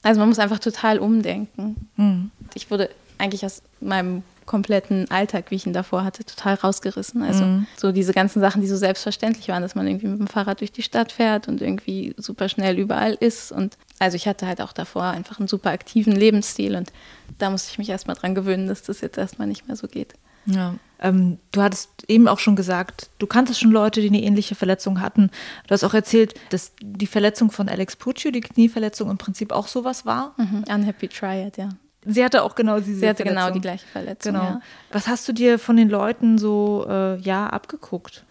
[0.03, 1.89] Also man muss einfach total umdenken.
[1.97, 2.31] Mhm.
[2.55, 7.23] Ich wurde eigentlich aus meinem kompletten Alltag, wie ich ihn davor hatte, total rausgerissen.
[7.23, 7.67] Also mhm.
[7.77, 10.73] so diese ganzen Sachen, die so selbstverständlich waren, dass man irgendwie mit dem Fahrrad durch
[10.73, 13.53] die Stadt fährt und irgendwie super schnell überall ist.
[13.53, 16.91] Und also ich hatte halt auch davor einfach einen super aktiven Lebensstil und
[17.39, 20.15] da musste ich mich erstmal dran gewöhnen, dass das jetzt erstmal nicht mehr so geht.
[20.47, 20.75] Ja.
[20.99, 25.01] Ähm, du hattest eben auch schon gesagt, du kanntest schon Leute, die eine ähnliche Verletzung
[25.01, 25.31] hatten.
[25.67, 29.67] Du hast auch erzählt, dass die Verletzung von Alex Puccio, die Knieverletzung, im Prinzip auch
[29.69, 30.35] sowas war.
[30.39, 30.65] Mhm.
[30.69, 31.69] Unhappy Triad, ja.
[32.07, 33.53] Sie hatte auch genau diese Sie hatte genau Verletzung.
[33.53, 34.33] genau die gleiche Verletzung.
[34.33, 34.45] Genau.
[34.45, 34.61] Ja.
[34.91, 38.25] Was hast du dir von den Leuten so äh, ja abgeguckt?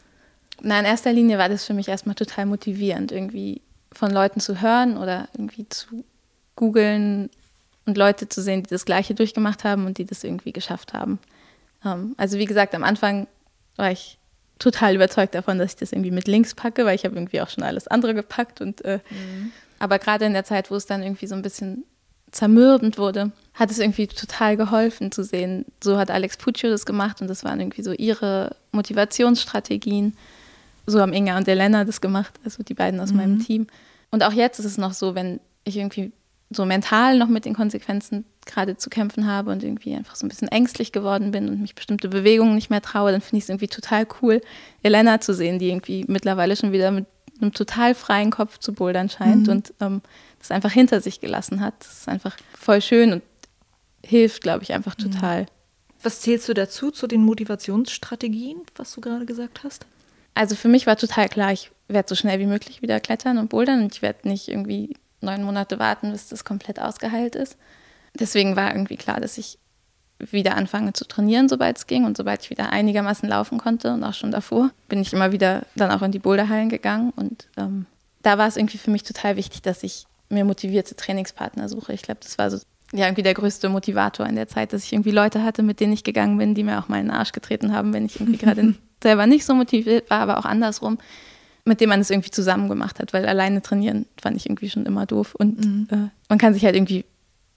[0.61, 4.61] Na, in erster Linie war das für mich erstmal total motivierend, irgendwie von Leuten zu
[4.61, 6.03] hören oder irgendwie zu
[6.55, 7.29] googeln
[7.85, 11.19] und Leute zu sehen, die das Gleiche durchgemacht haben und die das irgendwie geschafft haben.
[11.83, 13.27] Ähm, also wie gesagt, am Anfang
[13.75, 14.17] war ich
[14.59, 17.49] total überzeugt davon, dass ich das irgendwie mit links packe, weil ich habe irgendwie auch
[17.49, 19.51] schon alles andere gepackt und äh, mhm.
[19.79, 21.85] aber gerade in der Zeit, wo es dann irgendwie so ein bisschen
[22.31, 25.65] zermürbend wurde, hat es irgendwie total geholfen zu sehen.
[25.83, 30.15] So hat Alex Puccio das gemacht und das waren irgendwie so ihre Motivationsstrategien.
[30.89, 33.17] So haben Inga und Elena das gemacht, also die beiden aus mhm.
[33.17, 33.67] meinem Team.
[34.11, 36.11] Und auch jetzt ist es noch so, wenn ich irgendwie
[36.49, 40.29] so mental noch mit den Konsequenzen gerade zu kämpfen habe und irgendwie einfach so ein
[40.29, 43.49] bisschen ängstlich geworden bin und mich bestimmte Bewegungen nicht mehr traue, dann finde ich es
[43.49, 44.41] irgendwie total cool,
[44.81, 47.05] Elena zu sehen, die irgendwie mittlerweile schon wieder mit
[47.39, 49.53] einem total freien Kopf zu bouldern scheint mhm.
[49.53, 50.01] und ähm,
[50.39, 51.75] das einfach hinter sich gelassen hat.
[51.79, 53.23] Das ist einfach voll schön und
[54.03, 55.11] hilft, glaube ich, einfach mhm.
[55.11, 55.45] total.
[56.01, 59.85] Was zählst du dazu, zu den Motivationsstrategien, was du gerade gesagt hast?
[60.39, 63.49] Also für mich war total klar, ich werde so schnell wie möglich wieder klettern und
[63.49, 67.57] bouldern und ich werde nicht irgendwie neun Monate warten, bis das komplett ausgeheilt ist.
[68.17, 69.59] Deswegen war irgendwie klar, dass ich
[70.17, 74.01] wieder anfange zu trainieren, sobald es ging und sobald ich wieder einigermaßen laufen konnte und
[74.05, 77.85] auch schon davor, bin ich immer wieder dann auch in die Boulderhallen gegangen und ähm,
[78.21, 81.91] da war es irgendwie für mich total wichtig, dass ich mir motivierte Trainingspartner suche.
[81.91, 82.59] Ich glaube, das war so
[82.93, 85.93] ja irgendwie der größte Motivator in der Zeit, dass ich irgendwie Leute hatte, mit denen
[85.93, 88.37] ich gegangen bin, die mir auch mal in den Arsch getreten haben, wenn ich irgendwie
[88.43, 90.97] gerade selber nicht so motiviert war, aber auch andersrum,
[91.65, 94.85] mit dem man es irgendwie zusammen gemacht hat, weil alleine trainieren fand ich irgendwie schon
[94.85, 95.87] immer doof und mhm.
[95.91, 97.05] äh, man kann sich halt irgendwie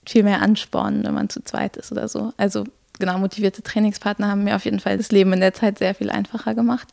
[0.07, 2.33] viel mehr anspornen, wenn man zu zweit ist oder so.
[2.37, 2.65] Also
[2.99, 6.11] genau, motivierte Trainingspartner haben mir auf jeden Fall das Leben in der Zeit sehr viel
[6.11, 6.89] einfacher gemacht.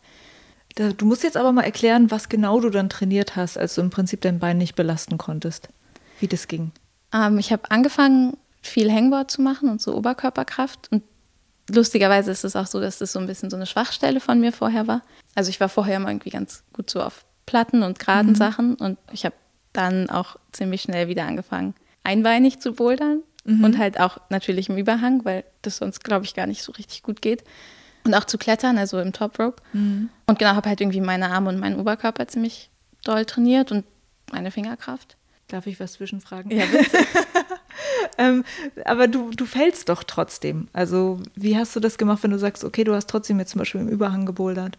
[0.76, 3.90] Du musst jetzt aber mal erklären, was genau du dann trainiert hast, als du im
[3.90, 5.70] Prinzip dein Bein nicht belasten konntest.
[6.20, 6.72] Wie das ging.
[7.14, 10.92] Ähm, ich habe angefangen, viel Hangboard zu machen und so Oberkörperkraft.
[10.92, 11.04] Und
[11.70, 14.52] lustigerweise ist es auch so, dass das so ein bisschen so eine Schwachstelle von mir
[14.52, 15.02] vorher war.
[15.36, 18.36] Also ich war vorher immer irgendwie ganz gut so auf Platten und geraden mhm.
[18.36, 19.36] Sachen und ich habe
[19.74, 23.24] dann auch ziemlich schnell wieder angefangen, einbeinig zu bouldern.
[23.46, 23.64] mhm.
[23.64, 27.04] und halt auch natürlich im Überhang, weil das sonst, glaube ich, gar nicht so richtig
[27.04, 27.44] gut geht.
[28.06, 29.62] Und auch zu klettern, also im Top Rope.
[29.74, 30.10] Mhm.
[30.26, 32.70] Und genau, habe halt irgendwie meine Arme und meinen Oberkörper ziemlich
[33.04, 33.86] doll trainiert und
[34.32, 35.18] meine Fingerkraft.
[35.50, 36.52] Darf ich was zwischenfragen?
[36.52, 36.98] Ja, bitte.
[38.18, 38.46] ähm,
[38.86, 40.68] aber du, du fällst doch trotzdem.
[40.74, 43.60] Also, wie hast du das gemacht, wenn du sagst, okay, du hast trotzdem jetzt zum
[43.60, 44.78] Beispiel im Überhang gebouldert?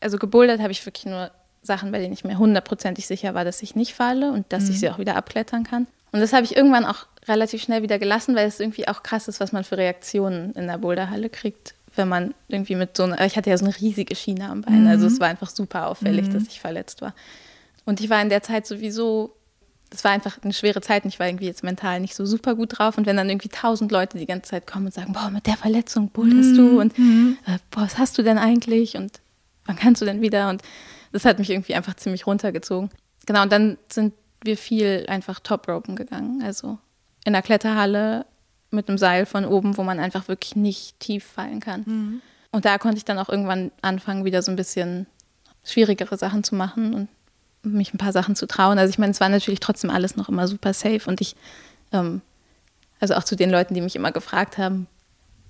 [0.00, 1.30] Also, gebouldert habe ich wirklich nur
[1.62, 4.70] Sachen, bei denen ich mir hundertprozentig sicher war, dass ich nicht falle und dass mhm.
[4.70, 5.86] ich sie auch wieder abklettern kann.
[6.12, 9.28] Und das habe ich irgendwann auch relativ schnell wieder gelassen, weil es irgendwie auch krass
[9.28, 13.24] ist, was man für Reaktionen in der Boulderhalle kriegt, wenn man irgendwie mit so einer,
[13.24, 14.88] ich hatte ja so eine riesige Schiene am Bein, mhm.
[14.88, 16.32] also es war einfach super auffällig, mhm.
[16.32, 17.14] dass ich verletzt war.
[17.84, 19.34] Und ich war in der Zeit sowieso,
[19.90, 22.54] das war einfach eine schwere Zeit und ich war irgendwie jetzt mental nicht so super
[22.54, 22.96] gut drauf.
[22.96, 25.56] Und wenn dann irgendwie tausend Leute die ganze Zeit kommen und sagen, boah, mit der
[25.56, 26.76] Verletzung boulderst du mhm.
[26.78, 27.38] und mhm.
[27.46, 29.20] äh, boah, was hast du denn eigentlich und
[29.66, 30.48] wann kannst du denn wieder?
[30.48, 30.62] Und
[31.12, 32.90] das hat mich irgendwie einfach ziemlich runtergezogen.
[33.26, 36.40] Genau, und dann sind wir viel einfach Top-Ropen gegangen.
[36.42, 36.78] Also
[37.24, 38.26] in der Kletterhalle
[38.70, 41.82] mit einem Seil von oben, wo man einfach wirklich nicht tief fallen kann.
[41.84, 42.22] Mhm.
[42.52, 45.06] Und da konnte ich dann auch irgendwann anfangen, wieder so ein bisschen
[45.64, 47.08] schwierigere Sachen zu machen und
[47.62, 48.78] mich ein paar Sachen zu trauen.
[48.78, 51.36] Also ich meine, es war natürlich trotzdem alles noch immer super safe und ich,
[51.92, 52.22] ähm,
[53.00, 54.86] also auch zu den Leuten, die mich immer gefragt haben,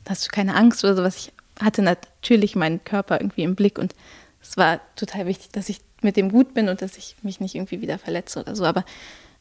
[0.08, 3.94] hast du keine Angst oder sowas, ich hatte natürlich meinen Körper irgendwie im Blick und
[4.42, 7.54] es war total wichtig, dass ich mit dem gut bin und dass ich mich nicht
[7.54, 8.64] irgendwie wieder verletze oder so.
[8.64, 8.84] Aber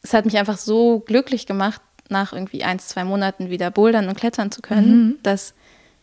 [0.02, 1.80] es hat mich einfach so glücklich gemacht,
[2.10, 5.18] nach irgendwie ein, zwei Monaten wieder bouldern und klettern zu können, mhm.
[5.22, 5.54] dass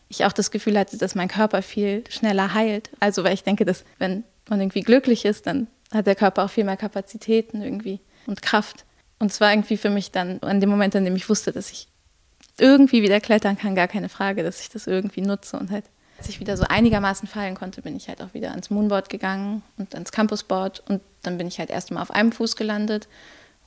[0.08, 2.90] ich auch das Gefühl hatte, dass mein Körper viel schneller heilt.
[2.98, 6.50] Also, weil ich denke, dass wenn man irgendwie glücklich ist, dann hat der Körper auch
[6.50, 8.84] viel mehr Kapazitäten irgendwie und Kraft.
[9.18, 11.70] Und es war irgendwie für mich dann, an dem Moment, an dem ich wusste, dass
[11.70, 11.88] ich
[12.58, 15.84] irgendwie wieder klettern kann, gar keine Frage, dass ich das irgendwie nutze und halt
[16.18, 19.62] als ich wieder so einigermaßen fallen konnte, bin ich halt auch wieder ans Moonboard gegangen
[19.76, 23.06] und ans Campusboard und dann bin ich halt erst mal auf einem Fuß gelandet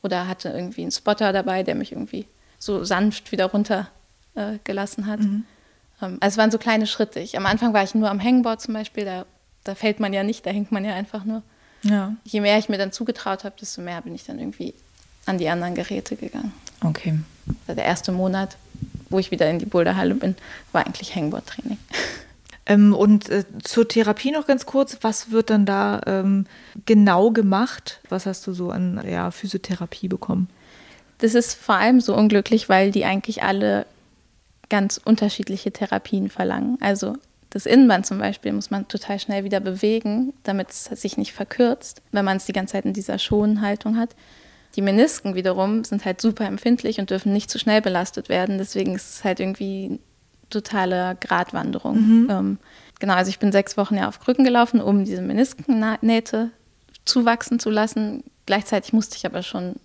[0.04, 2.28] oder hatte irgendwie einen Spotter dabei, der mich irgendwie
[2.60, 5.22] so sanft wieder runtergelassen äh, hat.
[5.22, 5.46] Mhm.
[6.02, 7.22] Ähm, also es waren so kleine Schritte.
[7.22, 9.26] Ich, am Anfang war ich nur am Hangboard zum Beispiel, da,
[9.64, 11.44] da fällt man ja nicht, da hängt man ja einfach nur.
[11.84, 12.16] Ja.
[12.24, 14.74] Je mehr ich mir dann zugetraut habe, desto mehr bin ich dann irgendwie
[15.26, 16.54] an die anderen Geräte gegangen.
[16.84, 17.20] Okay.
[17.68, 18.58] Also der erste Monat,
[19.10, 20.36] wo ich wieder in die Boulderhalle bin,
[20.72, 21.78] war eigentlich Hangboard-Training.
[22.68, 26.46] Ähm, und äh, zur Therapie noch ganz kurz, was wird dann da ähm,
[26.86, 28.00] genau gemacht?
[28.08, 30.48] Was hast du so an ja, Physiotherapie bekommen?
[31.18, 33.88] Das ist vor allem so unglücklich, weil die eigentlich alle
[34.70, 36.78] ganz unterschiedliche Therapien verlangen.
[36.82, 37.16] Also
[37.52, 42.02] das Innenband zum Beispiel muss man total schnell wieder bewegen, damit es sich nicht verkürzt,
[42.12, 44.16] wenn man es die ganze Zeit in dieser Schonhaltung hat.
[44.76, 48.58] Die Menisken wiederum sind halt super empfindlich und dürfen nicht zu schnell belastet werden.
[48.58, 50.00] Deswegen ist es halt irgendwie
[50.50, 51.96] totale Gratwanderung.
[51.98, 52.28] Mhm.
[52.30, 52.58] Ähm,
[53.00, 56.52] genau, also ich bin sechs Wochen ja auf Krücken gelaufen, um diese Meniskennähte
[57.04, 58.24] zuwachsen zu lassen.
[58.46, 59.76] Gleichzeitig musste ich aber schon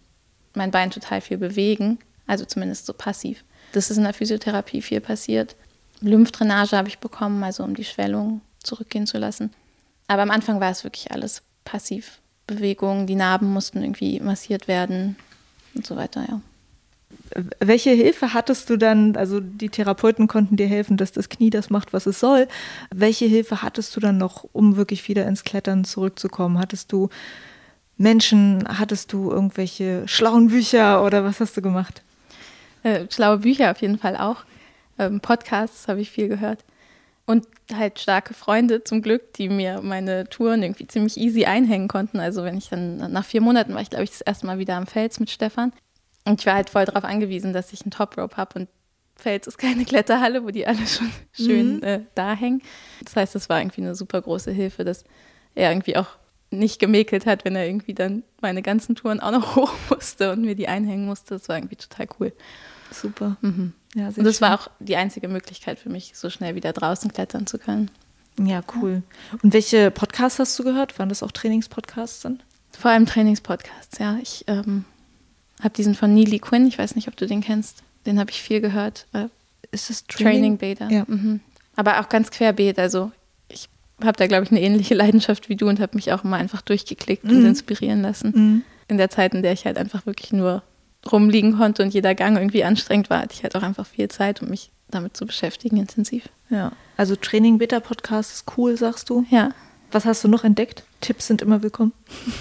[0.55, 1.99] mein Bein total viel bewegen,
[2.29, 3.45] also zumindest so passiv.
[3.73, 5.57] Das ist in der Physiotherapie viel passiert.
[6.01, 9.53] Lymphdrainage habe ich bekommen, also um die Schwellung zurückgehen zu lassen.
[10.09, 12.21] Aber am Anfang war es wirklich alles passiv.
[12.47, 15.17] Bewegungen, die Narben mussten irgendwie massiert werden
[15.75, 16.41] und so weiter, ja.
[17.61, 19.17] Welche Hilfe hattest du dann?
[19.17, 22.47] Also die Therapeuten konnten dir helfen, dass das Knie das macht, was es soll.
[22.95, 26.59] Welche Hilfe hattest du dann noch, um wirklich wieder ins Klettern zurückzukommen?
[26.59, 27.09] Hattest du
[27.97, 32.03] Menschen, hattest du irgendwelche schlauen Bücher oder was hast du gemacht?
[32.83, 34.45] Äh, schlaue Bücher auf jeden Fall auch.
[34.99, 36.65] Ähm, Podcasts habe ich viel gehört.
[37.27, 42.21] Und halt starke Freunde zum Glück, die mir meine Touren irgendwie ziemlich easy einhängen konnten.
[42.21, 44.77] Also wenn ich dann nach vier Monaten war ich, glaube ich, das erste Mal wieder
[44.77, 45.73] am Fels mit Stefan.
[46.25, 48.69] Und ich war halt voll darauf angewiesen, dass ich einen Top Rope habe und
[49.17, 51.83] Fels ist keine Kletterhalle, wo die alle schon schön mhm.
[51.83, 52.63] äh, da hängen.
[53.03, 55.05] Das heißt, das war irgendwie eine super große Hilfe, dass
[55.55, 56.19] er irgendwie auch
[56.51, 60.43] nicht gemäkelt hat, wenn er irgendwie dann meine ganzen Touren auch noch hoch musste und
[60.43, 61.35] mir die einhängen musste.
[61.35, 62.33] Das war irgendwie total cool.
[62.93, 63.37] Super.
[63.41, 63.73] Mhm.
[63.97, 64.49] Ja, und das schön.
[64.49, 67.91] war auch die einzige Möglichkeit für mich, so schnell wieder draußen klettern zu können.
[68.39, 69.03] Ja, cool.
[69.43, 70.99] Und welche Podcasts hast du gehört?
[70.99, 72.43] Waren das auch Trainingspodcasts dann?
[72.79, 74.19] Vor allem Trainingspodcasts, ja.
[74.21, 74.85] Ich ähm,
[75.63, 77.83] habe diesen von Neely Quinn, ich weiß nicht, ob du den kennst.
[78.05, 79.07] Den habe ich viel gehört.
[79.15, 79.29] Äh,
[79.71, 80.27] ist es Training?
[80.27, 80.91] Training Beta.
[80.91, 81.05] Ja.
[81.09, 81.41] Mhm.
[81.75, 82.79] Aber auch ganz querbeet.
[82.79, 83.13] Also
[83.49, 83.71] ich
[84.05, 86.61] habe da, glaube ich, eine ähnliche Leidenschaft wie du und habe mich auch immer einfach
[86.61, 87.39] durchgeklickt mhm.
[87.39, 88.33] und inspirieren lassen.
[88.35, 88.63] Mhm.
[88.89, 90.63] In der Zeit, in der ich halt einfach wirklich nur
[91.13, 94.43] rumliegen konnte und jeder Gang irgendwie anstrengend war, hatte ich halt auch einfach viel Zeit,
[94.43, 96.29] um mich damit zu beschäftigen, intensiv.
[96.51, 96.73] Ja.
[96.97, 99.25] Also Training Beta Podcast ist cool, sagst du?
[99.31, 99.51] Ja.
[99.91, 100.85] Was hast du noch entdeckt?
[101.01, 101.93] Tipps sind immer willkommen.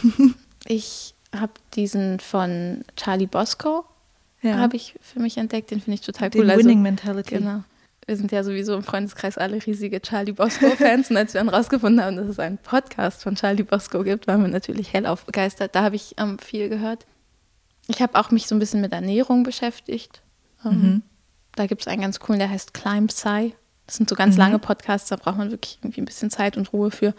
[0.67, 3.85] ich habe diesen von Charlie Bosco,
[4.41, 4.57] ja.
[4.57, 5.71] habe ich für mich entdeckt.
[5.71, 6.41] Den finde ich total cool.
[6.41, 7.35] Den also, Winning Mentality.
[7.35, 7.63] Genau.
[8.05, 11.09] Wir sind ja sowieso im Freundeskreis alle riesige Charlie Bosco-Fans.
[11.09, 14.41] und als wir dann rausgefunden haben, dass es einen Podcast von Charlie Bosco gibt, waren
[14.41, 15.73] wir natürlich hellauf begeistert.
[15.73, 17.07] Da habe ich ähm, viel gehört.
[17.87, 20.21] Ich habe auch mich so ein bisschen mit Ernährung beschäftigt.
[20.65, 21.01] Ähm, mhm.
[21.55, 23.53] Da gibt es einen ganz coolen, der heißt Climb Psy.
[23.85, 24.41] Das sind so ganz mhm.
[24.41, 27.13] lange Podcasts, da braucht man wirklich irgendwie ein bisschen Zeit und Ruhe für.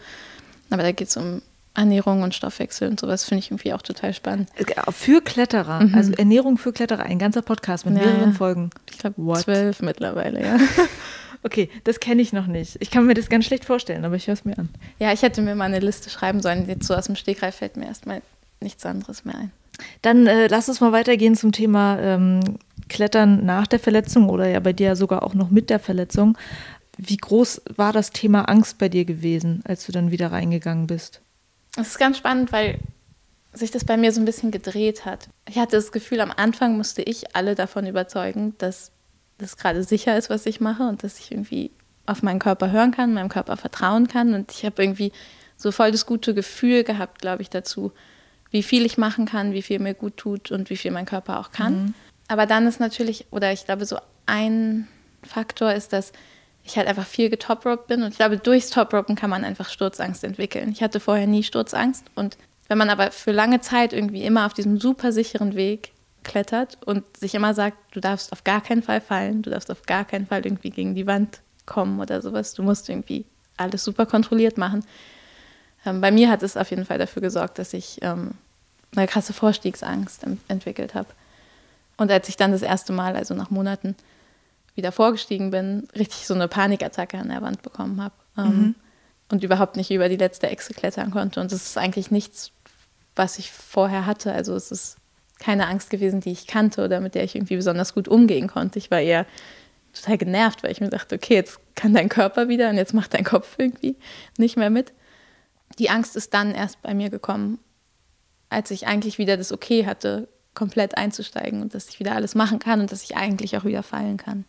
[0.69, 1.41] Aber da geht es um
[1.77, 4.49] Ernährung und Stoffwechsel und sowas finde ich irgendwie auch total spannend.
[4.91, 5.95] Für Kletterer, mhm.
[5.95, 8.71] also Ernährung für Kletterer, ein ganzer Podcast mit ja, mehreren Folgen.
[8.89, 10.57] Ich glaube zwölf mittlerweile, ja.
[11.43, 12.77] okay, das kenne ich noch nicht.
[12.79, 14.69] Ich kann mir das ganz schlecht vorstellen, aber ich höre es mir an.
[14.97, 16.67] Ja, ich hätte mir mal eine Liste schreiben sollen.
[16.67, 18.23] Jetzt so aus dem Stegreif fällt mir erstmal
[18.59, 19.51] nichts anderes mehr ein.
[20.01, 22.39] Dann äh, lass uns mal weitergehen zum Thema ähm,
[22.89, 26.37] Klettern nach der Verletzung oder ja bei dir sogar auch noch mit der Verletzung.
[26.97, 31.21] Wie groß war das Thema Angst bei dir gewesen, als du dann wieder reingegangen bist?
[31.79, 32.79] Es ist ganz spannend, weil
[33.53, 35.29] sich das bei mir so ein bisschen gedreht hat.
[35.47, 38.91] Ich hatte das Gefühl, am Anfang musste ich alle davon überzeugen, dass
[39.37, 41.71] das gerade sicher ist, was ich mache und dass ich irgendwie
[42.05, 44.33] auf meinen Körper hören kann, meinem Körper vertrauen kann.
[44.33, 45.11] Und ich habe irgendwie
[45.55, 47.91] so voll das gute Gefühl gehabt, glaube ich, dazu,
[48.51, 51.39] wie viel ich machen kann, wie viel mir gut tut und wie viel mein Körper
[51.39, 51.83] auch kann.
[51.83, 51.93] Mhm.
[52.27, 54.87] Aber dann ist natürlich, oder ich glaube, so ein
[55.23, 56.11] Faktor ist, dass
[56.63, 60.23] ich halt einfach viel getoproped bin und ich glaube, durchs Topropen kann man einfach Sturzangst
[60.23, 60.69] entwickeln.
[60.71, 64.53] Ich hatte vorher nie Sturzangst und wenn man aber für lange Zeit irgendwie immer auf
[64.53, 68.99] diesem super sicheren Weg klettert und sich immer sagt, du darfst auf gar keinen Fall
[68.99, 72.63] fallen, du darfst auf gar keinen Fall irgendwie gegen die Wand kommen oder sowas, du
[72.63, 74.83] musst irgendwie alles super kontrolliert machen.
[75.87, 78.31] Ähm, bei mir hat es auf jeden Fall dafür gesorgt, dass ich ähm,
[78.95, 81.07] eine krasse Vorstiegsangst entwickelt habe.
[81.95, 83.95] Und als ich dann das erste Mal, also nach Monaten,
[84.75, 88.75] wieder vorgestiegen bin, richtig so eine Panikattacke an der Wand bekommen habe ähm, mhm.
[89.31, 91.39] und überhaupt nicht über die letzte Echse klettern konnte.
[91.41, 92.51] Und das ist eigentlich nichts,
[93.15, 94.31] was ich vorher hatte.
[94.33, 94.97] Also es ist
[95.39, 98.77] keine Angst gewesen, die ich kannte oder mit der ich irgendwie besonders gut umgehen konnte.
[98.77, 99.25] Ich war eher
[99.93, 103.15] total genervt, weil ich mir dachte, okay, jetzt kann dein Körper wieder und jetzt macht
[103.15, 103.95] dein Kopf irgendwie
[104.37, 104.93] nicht mehr mit.
[105.79, 107.59] Die Angst ist dann erst bei mir gekommen,
[108.49, 112.59] als ich eigentlich wieder das Okay hatte, komplett einzusteigen und dass ich wieder alles machen
[112.59, 114.45] kann und dass ich eigentlich auch wieder fallen kann.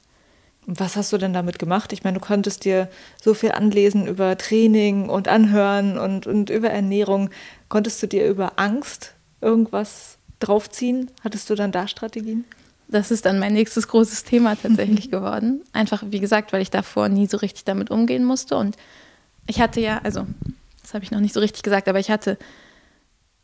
[0.67, 1.93] Und was hast du denn damit gemacht?
[1.95, 2.91] Ich meine, du konntest dir
[3.23, 7.31] so viel anlesen über Training und Anhören und, und über Ernährung.
[7.71, 11.11] Konntest du dir über Angst irgendwas draufziehen?
[11.25, 12.45] Hattest du dann da Strategien?
[12.87, 15.63] Das ist dann mein nächstes großes Thema tatsächlich geworden.
[15.73, 18.57] Einfach, wie gesagt, weil ich davor nie so richtig damit umgehen musste.
[18.57, 18.77] Und
[19.47, 20.27] ich hatte ja, also,
[20.89, 22.39] das habe ich noch nicht so richtig gesagt, aber ich hatte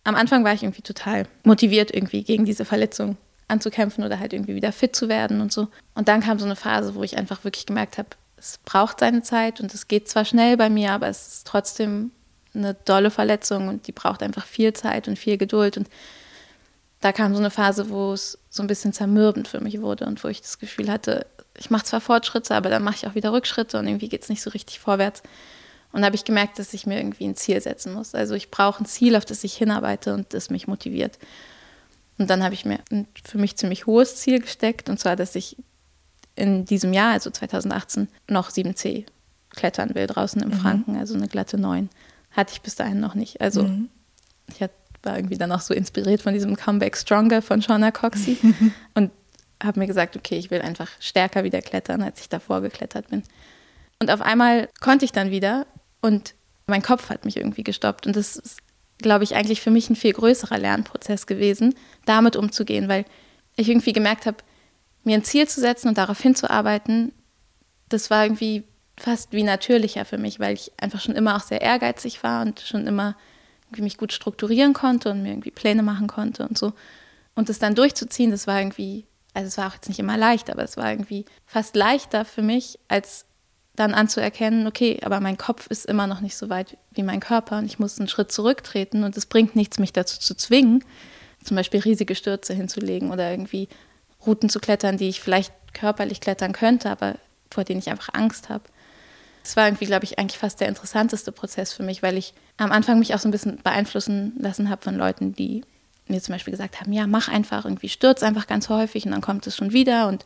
[0.02, 4.54] am Anfang war ich irgendwie total motiviert, irgendwie gegen diese Verletzung anzukämpfen oder halt irgendwie
[4.54, 5.68] wieder fit zu werden und so.
[5.94, 9.22] Und dann kam so eine Phase, wo ich einfach wirklich gemerkt habe, es braucht seine
[9.22, 12.12] Zeit und es geht zwar schnell bei mir, aber es ist trotzdem
[12.54, 15.76] eine dolle Verletzung und die braucht einfach viel Zeit und viel Geduld.
[15.76, 15.88] Und
[17.00, 20.24] da kam so eine Phase, wo es so ein bisschen zermürbend für mich wurde und
[20.24, 21.26] wo ich das Gefühl hatte,
[21.58, 24.30] ich mache zwar Fortschritte, aber dann mache ich auch wieder Rückschritte und irgendwie geht es
[24.30, 25.22] nicht so richtig vorwärts.
[25.94, 28.16] Und da habe ich gemerkt, dass ich mir irgendwie ein Ziel setzen muss.
[28.16, 31.20] Also ich brauche ein Ziel, auf das ich hinarbeite und das mich motiviert.
[32.18, 35.36] Und dann habe ich mir ein für mich ziemlich hohes Ziel gesteckt, und zwar, dass
[35.36, 35.56] ich
[36.34, 39.06] in diesem Jahr, also 2018, noch 7C
[39.50, 40.54] klettern will draußen im mhm.
[40.54, 41.88] Franken, also eine glatte 9.
[42.32, 43.40] Hatte ich bis dahin noch nicht.
[43.40, 43.88] Also mhm.
[44.48, 44.68] ich
[45.04, 48.36] war irgendwie dann auch so inspiriert von diesem Comeback Stronger von Shauna Coxey
[48.94, 49.12] und
[49.62, 53.22] habe mir gesagt, okay, ich will einfach stärker wieder klettern, als ich davor geklettert bin.
[54.00, 55.66] Und auf einmal konnte ich dann wieder
[56.04, 56.34] und
[56.66, 58.06] mein Kopf hat mich irgendwie gestoppt.
[58.06, 58.58] Und das ist,
[58.98, 63.06] glaube ich, eigentlich für mich ein viel größerer Lernprozess gewesen, damit umzugehen, weil
[63.56, 64.36] ich irgendwie gemerkt habe,
[65.02, 67.12] mir ein Ziel zu setzen und darauf hinzuarbeiten,
[67.88, 68.64] das war irgendwie
[68.98, 72.60] fast wie natürlicher für mich, weil ich einfach schon immer auch sehr ehrgeizig war und
[72.60, 73.16] schon immer
[73.74, 76.74] mich gut strukturieren konnte und mir irgendwie Pläne machen konnte und so.
[77.34, 80.50] Und das dann durchzuziehen, das war irgendwie, also es war auch jetzt nicht immer leicht,
[80.50, 83.24] aber es war irgendwie fast leichter für mich, als
[83.76, 87.58] dann anzuerkennen, okay, aber mein Kopf ist immer noch nicht so weit wie mein Körper
[87.58, 90.84] und ich muss einen Schritt zurücktreten und es bringt nichts, mich dazu zu zwingen,
[91.42, 93.68] zum Beispiel riesige Stürze hinzulegen oder irgendwie
[94.24, 97.16] Routen zu klettern, die ich vielleicht körperlich klettern könnte, aber
[97.50, 98.64] vor denen ich einfach Angst habe.
[99.42, 102.72] Das war irgendwie, glaube ich, eigentlich fast der interessanteste Prozess für mich, weil ich am
[102.72, 105.62] Anfang mich auch so ein bisschen beeinflussen lassen habe von Leuten, die
[106.06, 109.20] mir zum Beispiel gesagt haben, ja, mach einfach irgendwie, stürz einfach ganz häufig und dann
[109.20, 110.24] kommt es schon wieder und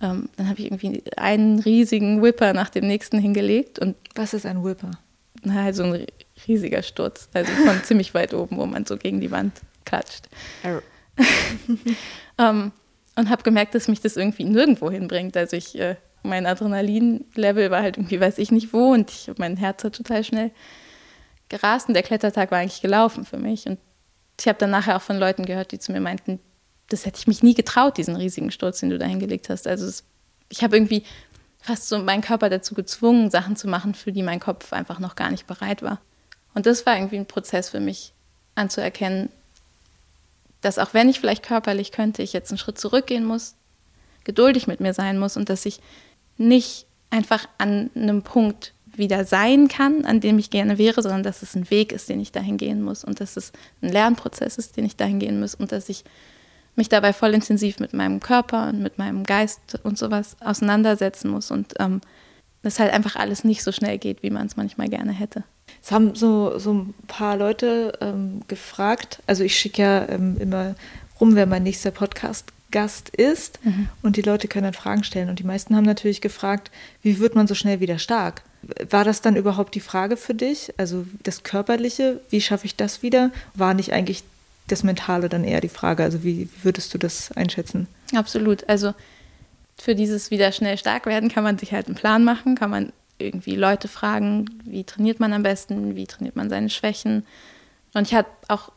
[0.00, 3.78] ähm, dann habe ich irgendwie einen riesigen Whipper nach dem nächsten hingelegt.
[3.78, 4.92] Und Was ist ein Whipper?
[5.42, 6.06] Na, halt so ein
[6.46, 10.28] riesiger Sturz, also von ziemlich weit oben, wo man so gegen die Wand klatscht.
[12.38, 12.72] ähm,
[13.16, 15.36] und habe gemerkt, dass mich das irgendwie nirgendwo hinbringt.
[15.36, 19.56] Also ich, äh, mein Adrenalin-Level war halt irgendwie, weiß ich nicht wo, und ich, mein
[19.56, 20.52] Herz hat total schnell
[21.48, 23.66] gerast und der Klettertag war eigentlich gelaufen für mich.
[23.66, 23.78] Und
[24.38, 26.38] ich habe dann nachher auch von Leuten gehört, die zu mir meinten,
[26.88, 29.66] das hätte ich mich nie getraut, diesen riesigen Sturz, den du da hingelegt hast.
[29.66, 30.04] Also es,
[30.48, 31.04] ich habe irgendwie
[31.60, 35.16] fast so meinen Körper dazu gezwungen, Sachen zu machen, für die mein Kopf einfach noch
[35.16, 36.00] gar nicht bereit war.
[36.54, 38.12] Und das war irgendwie ein Prozess für mich,
[38.54, 39.28] anzuerkennen,
[40.60, 43.54] dass auch wenn ich vielleicht körperlich könnte, ich jetzt einen Schritt zurückgehen muss,
[44.24, 45.80] geduldig mit mir sein muss und dass ich
[46.36, 51.42] nicht einfach an einem Punkt wieder sein kann, an dem ich gerne wäre, sondern dass
[51.42, 54.76] es ein Weg ist, den ich dahin gehen muss und dass es ein Lernprozess ist,
[54.76, 56.04] den ich dahin gehen muss und dass ich
[56.78, 61.50] mich dabei voll intensiv mit meinem Körper und mit meinem Geist und sowas auseinandersetzen muss
[61.50, 62.00] und ähm,
[62.62, 65.44] dass halt einfach alles nicht so schnell geht, wie man es manchmal gerne hätte.
[65.82, 70.74] Es haben so, so ein paar Leute ähm, gefragt, also ich schicke ja ähm, immer
[71.20, 73.88] rum, wer mein nächster Podcast-Gast ist mhm.
[74.02, 76.70] und die Leute können dann Fragen stellen und die meisten haben natürlich gefragt,
[77.02, 78.42] wie wird man so schnell wieder stark?
[78.90, 80.74] War das dann überhaupt die Frage für dich?
[80.78, 83.30] Also das Körperliche, wie schaffe ich das wieder?
[83.54, 84.24] War nicht eigentlich
[84.70, 86.02] das Mentale dann eher die Frage?
[86.02, 87.88] Also wie, wie würdest du das einschätzen?
[88.14, 88.68] Absolut.
[88.68, 88.94] Also
[89.78, 92.92] für dieses wieder schnell stark werden kann man sich halt einen Plan machen, kann man
[93.18, 97.26] irgendwie Leute fragen, wie trainiert man am besten, wie trainiert man seine Schwächen.
[97.94, 98.70] Und ich habe auch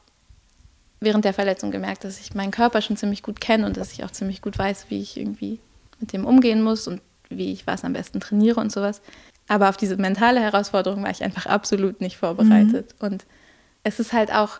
[1.00, 4.04] während der Verletzung gemerkt, dass ich meinen Körper schon ziemlich gut kenne und dass ich
[4.04, 5.60] auch ziemlich gut weiß, wie ich irgendwie
[6.00, 9.02] mit dem umgehen muss und wie ich was am besten trainiere und sowas.
[9.48, 12.96] Aber auf diese mentale Herausforderung war ich einfach absolut nicht vorbereitet.
[13.00, 13.08] Mhm.
[13.08, 13.26] Und
[13.84, 14.60] es ist halt auch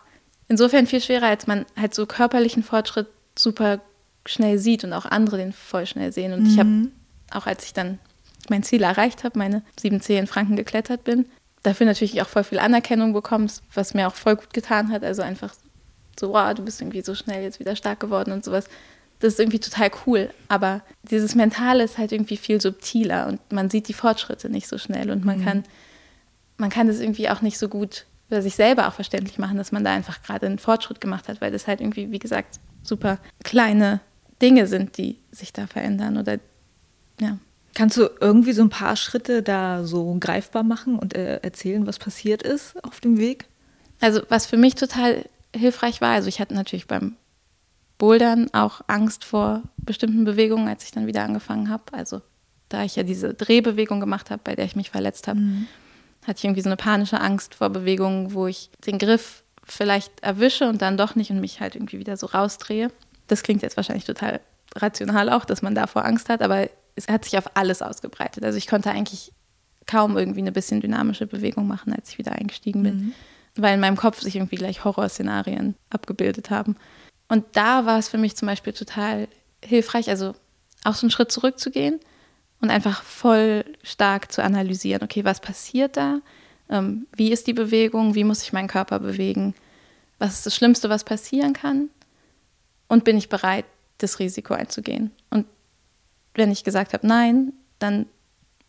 [0.52, 3.06] insofern viel schwerer, als man halt so körperlichen Fortschritt
[3.38, 3.80] super
[4.26, 6.34] schnell sieht und auch andere den voll schnell sehen.
[6.34, 6.46] Und mhm.
[6.46, 6.88] ich habe,
[7.30, 7.98] auch als ich dann
[8.50, 11.24] mein Ziel erreicht habe, meine 7C in Franken geklettert bin,
[11.62, 15.02] dafür natürlich auch voll viel Anerkennung bekommen, was mir auch voll gut getan hat.
[15.04, 15.54] Also einfach
[16.20, 18.66] so, wow, du bist irgendwie so schnell jetzt wieder stark geworden und sowas.
[19.20, 20.28] Das ist irgendwie total cool.
[20.48, 24.76] Aber dieses Mentale ist halt irgendwie viel subtiler und man sieht die Fortschritte nicht so
[24.76, 25.44] schnell und man mhm.
[25.44, 25.64] kann,
[26.58, 29.72] man kann das irgendwie auch nicht so gut für sich selber auch verständlich machen, dass
[29.72, 33.18] man da einfach gerade einen Fortschritt gemacht hat, weil das halt irgendwie, wie gesagt, super
[33.44, 34.00] kleine
[34.40, 36.38] Dinge sind, die sich da verändern oder
[37.20, 37.36] ja.
[37.74, 41.98] Kannst du irgendwie so ein paar Schritte da so greifbar machen und äh, erzählen, was
[41.98, 43.48] passiert ist auf dem Weg?
[44.00, 47.16] Also was für mich total hilfreich war, also ich hatte natürlich beim
[47.98, 51.84] Bouldern auch Angst vor bestimmten Bewegungen, als ich dann wieder angefangen habe.
[51.92, 52.22] Also
[52.70, 55.68] da ich ja diese Drehbewegung gemacht habe, bei der ich mich verletzt habe, mhm.
[56.26, 60.68] Hatte ich irgendwie so eine panische Angst vor Bewegungen, wo ich den Griff vielleicht erwische
[60.68, 62.90] und dann doch nicht und mich halt irgendwie wieder so rausdrehe.
[63.28, 64.40] Das klingt jetzt wahrscheinlich total
[64.76, 68.44] rational auch, dass man davor Angst hat, aber es hat sich auf alles ausgebreitet.
[68.44, 69.32] Also ich konnte eigentlich
[69.86, 73.14] kaum irgendwie eine bisschen dynamische Bewegung machen, als ich wieder eingestiegen bin, mhm.
[73.56, 76.76] weil in meinem Kopf sich irgendwie gleich Horrorszenarien abgebildet haben.
[77.28, 79.28] Und da war es für mich zum Beispiel total
[79.64, 80.34] hilfreich, also
[80.84, 82.00] auch so einen Schritt zurückzugehen
[82.62, 86.20] und einfach voll stark zu analysieren, okay, was passiert da?
[86.70, 88.14] Ähm, wie ist die Bewegung?
[88.14, 89.54] Wie muss ich meinen Körper bewegen?
[90.18, 91.90] Was ist das Schlimmste, was passieren kann?
[92.88, 93.64] Und bin ich bereit,
[93.98, 95.10] das Risiko einzugehen?
[95.28, 95.46] Und
[96.34, 98.06] wenn ich gesagt habe, nein, dann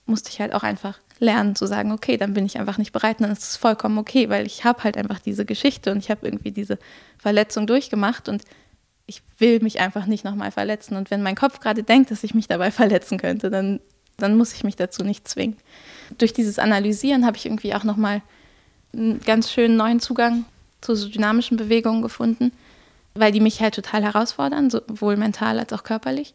[0.05, 3.21] musste ich halt auch einfach lernen zu sagen, okay, dann bin ich einfach nicht bereit,
[3.21, 6.25] dann ist es vollkommen okay, weil ich habe halt einfach diese Geschichte und ich habe
[6.25, 6.79] irgendwie diese
[7.19, 8.43] Verletzung durchgemacht und
[9.05, 10.95] ich will mich einfach nicht nochmal verletzen.
[10.95, 13.79] Und wenn mein Kopf gerade denkt, dass ich mich dabei verletzen könnte, dann,
[14.17, 15.57] dann muss ich mich dazu nicht zwingen.
[16.17, 18.21] Durch dieses Analysieren habe ich irgendwie auch nochmal
[18.93, 20.45] einen ganz schönen neuen Zugang
[20.81, 22.51] zu so dynamischen Bewegungen gefunden,
[23.15, 26.33] weil die mich halt total herausfordern, sowohl mental als auch körperlich.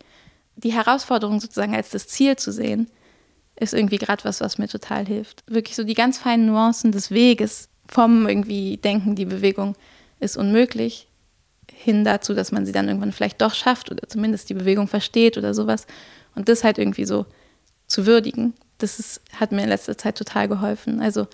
[0.57, 2.89] Die Herausforderung sozusagen als das Ziel zu sehen,
[3.61, 5.43] ist irgendwie gerade was, was mir total hilft.
[5.47, 9.75] Wirklich so die ganz feinen Nuancen des Weges vom irgendwie Denken, die Bewegung
[10.21, 11.08] ist unmöglich,
[11.73, 15.39] hin dazu, dass man sie dann irgendwann vielleicht doch schafft oder zumindest die Bewegung versteht
[15.39, 15.87] oder sowas.
[16.35, 17.27] Und das halt irgendwie so
[17.87, 21.01] zu würdigen, das ist, hat mir in letzter Zeit total geholfen.
[21.01, 21.27] Also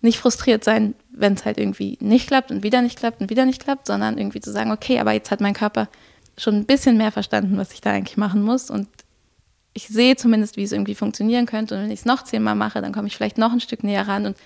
[0.00, 3.44] nicht frustriert sein, wenn es halt irgendwie nicht klappt und wieder nicht klappt und wieder
[3.44, 5.88] nicht klappt, sondern irgendwie zu sagen, okay, aber jetzt hat mein Körper
[6.38, 8.88] schon ein bisschen mehr verstanden, was ich da eigentlich machen muss und
[9.72, 11.74] ich sehe zumindest, wie es irgendwie funktionieren könnte.
[11.76, 14.08] Und wenn ich es noch zehnmal mache, dann komme ich vielleicht noch ein Stück näher
[14.08, 14.26] ran.
[14.26, 14.36] Und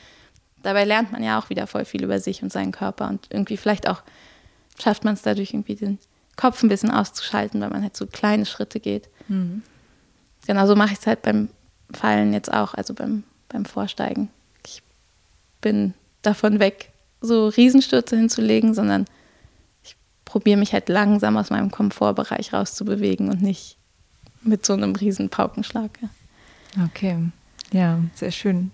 [0.63, 3.09] dabei lernt man ja auch wieder voll viel über sich und seinen Körper.
[3.09, 4.03] Und irgendwie vielleicht auch
[4.81, 5.99] schafft man es dadurch irgendwie den
[6.37, 9.09] Kopf ein bisschen auszuschalten, weil man halt so kleine Schritte geht.
[9.29, 9.62] Mhm.
[10.47, 11.49] Genau so mache ich es halt beim
[11.93, 14.31] Fallen jetzt auch, also beim, beim Vorsteigen.
[14.66, 14.83] Ich
[15.61, 19.07] bin davon weg, so Riesenstürze hinzulegen, sondern
[19.83, 23.77] ich probiere mich halt langsam aus meinem Komfortbereich rauszubewegen und nicht
[24.43, 25.99] mit so einem riesen Paukenschlag.
[26.03, 26.85] Ja.
[26.87, 27.18] Okay,
[27.72, 28.72] ja, sehr schön.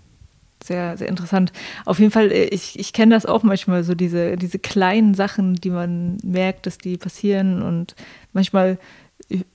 [0.63, 1.51] Sehr, sehr interessant.
[1.85, 5.55] Auf jeden Fall, äh, ich, ich kenne das auch manchmal, so diese, diese kleinen Sachen,
[5.55, 7.95] die man merkt, dass die passieren und
[8.33, 8.77] manchmal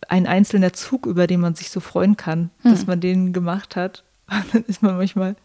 [0.09, 2.71] ein einzelner Zug, über den man sich so freuen kann, hm.
[2.71, 4.05] dass man den gemacht hat.
[4.31, 5.37] Und dann ist man manchmal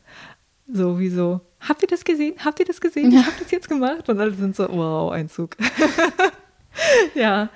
[0.72, 2.36] so wie so, habt ihr das gesehen?
[2.44, 3.12] Habt ihr das gesehen?
[3.12, 3.20] Ja.
[3.20, 4.10] Ich habe das jetzt gemacht.
[4.10, 5.56] Und alle sind so, wow, ein Zug.
[7.16, 7.50] ja.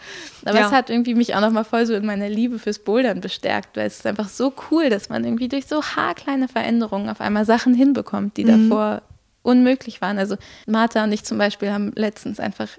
[0.43, 0.67] Aber ja.
[0.67, 3.87] es hat irgendwie mich auch nochmal voll so in meiner Liebe fürs Bouldern bestärkt, weil
[3.87, 7.73] es ist einfach so cool, dass man irgendwie durch so haarkleine Veränderungen auf einmal Sachen
[7.73, 8.69] hinbekommt, die mhm.
[8.69, 9.01] davor
[9.41, 10.17] unmöglich waren.
[10.17, 10.35] Also
[10.65, 12.69] Martha und ich zum Beispiel haben letztens einfach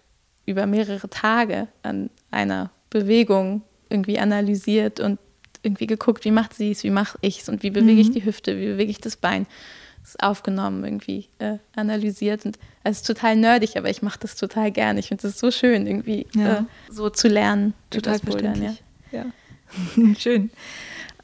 [0.44, 5.18] über mehrere Tage an einer Bewegung irgendwie analysiert und
[5.62, 8.14] irgendwie geguckt, wie macht sie es, wie mache ich es und wie bewege ich mhm.
[8.14, 9.46] die Hüfte, wie bewege ich das Bein.
[10.06, 14.70] Ist aufgenommen, irgendwie äh, analysiert und es ist total nerdig, aber ich mache das total
[14.70, 15.00] gerne.
[15.00, 16.58] Ich finde es so schön, irgendwie ja.
[16.58, 17.74] äh, so zu lernen.
[17.90, 18.84] Total verständlich.
[19.10, 19.24] Ja.
[19.24, 20.14] ja.
[20.18, 20.50] schön.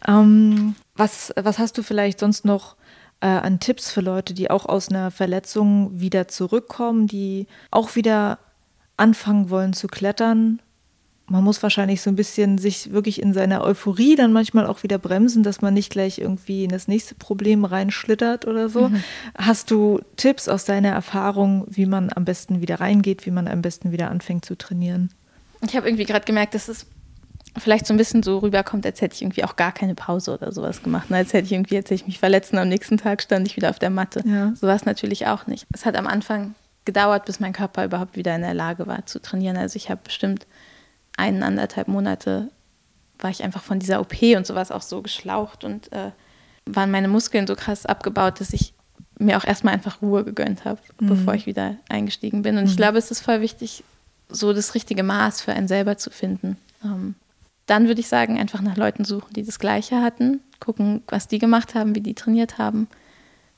[0.09, 2.75] Ähm, was, was hast du vielleicht sonst noch
[3.21, 8.41] äh, an Tipps für Leute, die auch aus einer Verletzung wieder zurückkommen, die auch wieder
[8.97, 10.61] anfangen wollen zu klettern?
[11.27, 14.99] Man muss wahrscheinlich so ein bisschen sich wirklich in seiner Euphorie dann manchmal auch wieder
[14.99, 18.89] bremsen, dass man nicht gleich irgendwie in das nächste Problem reinschlittert oder so.
[18.89, 19.03] Mhm.
[19.37, 23.63] Hast du Tipps aus deiner Erfahrung, wie man am besten wieder reingeht, wie man am
[23.63, 25.11] besten wieder anfängt zu trainieren?
[25.67, 26.87] Ich habe irgendwie gerade gemerkt, dass es
[27.59, 30.53] vielleicht so ein bisschen so rüberkommt, als hätte ich irgendwie auch gar keine Pause oder
[30.53, 31.11] sowas gemacht.
[31.11, 31.19] Ne?
[31.19, 33.57] Als hätte ich irgendwie, als hätte ich mich verletzt und am nächsten Tag stand ich
[33.57, 34.23] wieder auf der Matte.
[34.27, 34.53] Ja.
[34.55, 35.67] So war es natürlich auch nicht.
[35.73, 36.55] Es hat am Anfang
[36.85, 39.57] gedauert, bis mein Körper überhaupt wieder in der Lage war zu trainieren.
[39.57, 40.47] Also ich habe bestimmt
[41.17, 42.51] einen, anderthalb Monate
[43.19, 46.11] war ich einfach von dieser OP und sowas auch so geschlaucht und äh,
[46.67, 48.75] waren meine Muskeln so krass abgebaut, dass ich
[49.19, 51.09] mir auch erstmal einfach Ruhe gegönnt habe, mhm.
[51.09, 52.57] bevor ich wieder eingestiegen bin.
[52.57, 52.71] Und mhm.
[52.71, 53.85] ich glaube, es ist voll wichtig,
[54.29, 56.57] so das richtige Maß für einen selber zu finden.
[56.85, 57.15] Ähm,
[57.67, 61.39] dann würde ich sagen, einfach nach Leuten suchen, die das Gleiche hatten, gucken, was die
[61.39, 62.89] gemacht haben, wie die trainiert haben.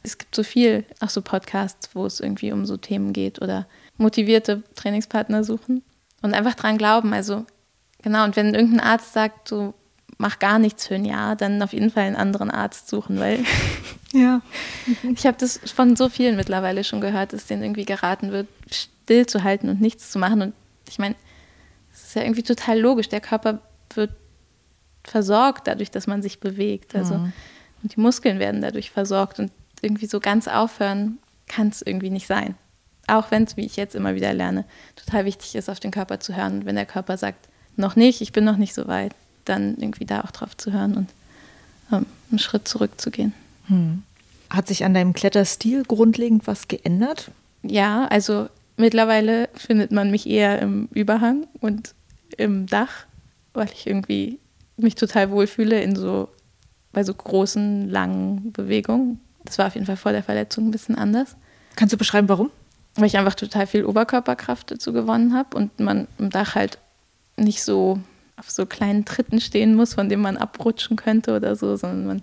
[0.02, 3.66] Es gibt so viel, auch so Podcasts, wo es irgendwie um so Themen geht oder
[3.96, 5.82] motivierte Trainingspartner suchen
[6.24, 7.12] und einfach dran glauben.
[7.12, 7.44] Also
[8.02, 9.74] genau, und wenn irgendein Arzt sagt, du
[10.16, 13.44] mach gar nichts für ein Jahr, dann auf jeden Fall einen anderen Arzt suchen, weil
[14.12, 14.40] ja.
[15.14, 19.68] ich habe das von so vielen mittlerweile schon gehört, dass denen irgendwie geraten wird, stillzuhalten
[19.68, 20.40] und nichts zu machen.
[20.40, 20.54] Und
[20.88, 21.14] ich meine,
[21.92, 23.10] es ist ja irgendwie total logisch.
[23.10, 23.60] Der Körper
[23.94, 24.12] wird
[25.04, 26.96] versorgt dadurch, dass man sich bewegt.
[26.96, 27.32] Also, mhm.
[27.82, 29.38] Und die Muskeln werden dadurch versorgt.
[29.38, 29.52] Und
[29.82, 31.18] irgendwie so ganz aufhören
[31.48, 32.56] kann es irgendwie nicht sein.
[33.06, 34.64] Auch wenn es, wie ich jetzt immer wieder lerne,
[34.96, 36.60] total wichtig ist, auf den Körper zu hören.
[36.60, 40.06] Und wenn der Körper sagt, noch nicht, ich bin noch nicht so weit, dann irgendwie
[40.06, 41.10] da auch drauf zu hören und
[41.92, 43.34] ähm, einen Schritt zurückzugehen.
[43.66, 44.02] Hm.
[44.50, 47.30] Hat sich an deinem Kletterstil grundlegend was geändert?
[47.62, 51.94] Ja, also mittlerweile findet man mich eher im Überhang und
[52.36, 53.06] im Dach
[53.54, 54.38] weil ich irgendwie
[54.76, 56.28] mich total wohlfühle in so,
[56.92, 59.20] bei so großen, langen Bewegungen.
[59.44, 61.36] Das war auf jeden Fall vor der Verletzung ein bisschen anders.
[61.76, 62.50] Kannst du beschreiben, warum?
[62.96, 66.78] Weil ich einfach total viel Oberkörperkraft dazu gewonnen habe und man im Dach halt
[67.36, 67.98] nicht so
[68.36, 72.22] auf so kleinen Tritten stehen muss, von denen man abrutschen könnte oder so, sondern man.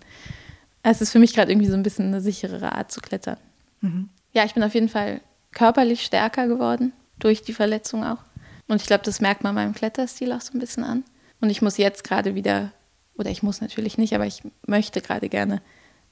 [0.83, 3.37] Es ist für mich gerade irgendwie so ein bisschen eine sicherere Art zu klettern.
[3.81, 4.09] Mhm.
[4.33, 8.19] Ja, ich bin auf jeden Fall körperlich stärker geworden, durch die Verletzung auch.
[8.67, 11.03] Und ich glaube, das merkt man meinem Kletterstil auch so ein bisschen an.
[11.41, 12.71] Und ich muss jetzt gerade wieder,
[13.17, 15.61] oder ich muss natürlich nicht, aber ich möchte gerade gerne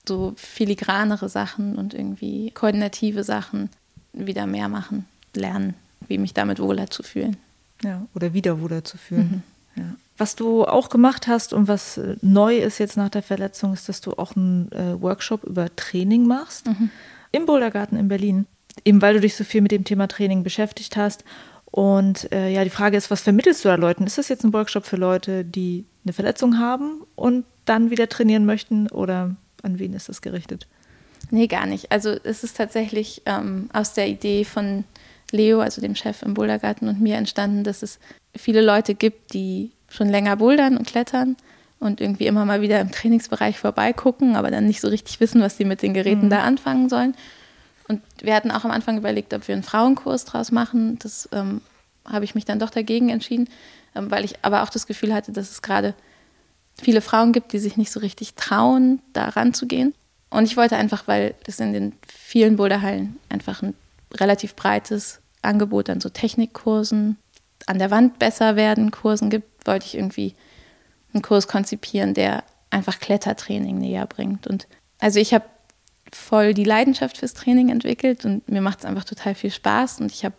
[0.07, 3.70] so filigranere Sachen und irgendwie koordinative Sachen
[4.14, 5.05] wieder mehr machen,
[5.36, 5.74] lernen,
[6.07, 7.38] wie mich damit wohler zu fühlen.
[7.84, 9.43] Ja, oder wieder wohler zu fühlen.
[9.76, 9.82] Mhm.
[9.84, 9.95] Ja.
[10.18, 13.88] Was du auch gemacht hast und was äh, neu ist jetzt nach der Verletzung, ist,
[13.88, 16.89] dass du auch einen äh, Workshop über Training machst mhm.
[17.32, 18.45] im Bouldergarten in Berlin.
[18.84, 21.24] Eben weil du dich so viel mit dem Thema Training beschäftigt hast
[21.72, 24.05] und äh, ja, die Frage ist, was vermittelst du da Leuten?
[24.05, 28.45] Ist das jetzt ein Workshop für Leute, die eine Verletzung haben und dann wieder trainieren
[28.45, 30.68] möchten oder an wen ist das gerichtet?
[31.32, 31.92] Nee, gar nicht.
[31.92, 34.84] Also es ist tatsächlich ähm, aus der Idee von
[35.32, 38.00] Leo, also dem Chef im Bouldergarten und mir entstanden, dass es
[38.36, 41.38] viele Leute gibt, die schon länger bouldern und klettern
[41.80, 45.58] und irgendwie immer mal wieder im Trainingsbereich vorbeigucken, aber dann nicht so richtig wissen, was
[45.58, 46.30] sie mit den Geräten mhm.
[46.30, 47.16] da anfangen sollen.
[47.88, 51.00] Und wir hatten auch am Anfang überlegt, ob wir einen Frauenkurs draus machen.
[51.00, 51.62] Das ähm,
[52.06, 53.50] habe ich mich dann doch dagegen entschieden,
[53.96, 55.96] ähm, weil ich aber auch das Gefühl hatte, dass es gerade
[56.82, 59.94] viele Frauen gibt, die sich nicht so richtig trauen, da ranzugehen.
[60.30, 63.74] Und ich wollte einfach, weil es in den vielen Boulderhallen einfach ein
[64.14, 67.18] relativ breites Angebot an so Technikkursen,
[67.66, 70.36] an der Wand besser werden Kursen gibt, wollte ich irgendwie
[71.14, 74.48] einen Kurs konzipieren, der einfach Klettertraining näher bringt.
[74.48, 74.68] Und
[75.00, 75.46] also ich habe
[76.14, 80.12] voll die Leidenschaft fürs Training entwickelt und mir macht es einfach total viel Spaß und
[80.12, 80.36] ich habe,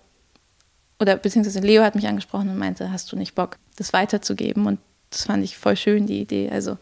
[0.99, 4.67] oder beziehungsweise Leo hat mich angesprochen und meinte, hast du nicht Bock, das weiterzugeben?
[4.67, 4.81] Und
[5.11, 6.51] das fand ich voll schön, die Idee.
[6.51, 6.77] Also,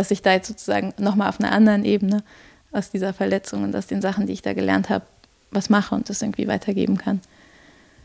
[0.00, 2.24] dass ich da jetzt sozusagen nochmal auf einer anderen Ebene
[2.72, 5.04] aus dieser Verletzung und aus den Sachen, die ich da gelernt habe,
[5.50, 7.20] was mache und das irgendwie weitergeben kann.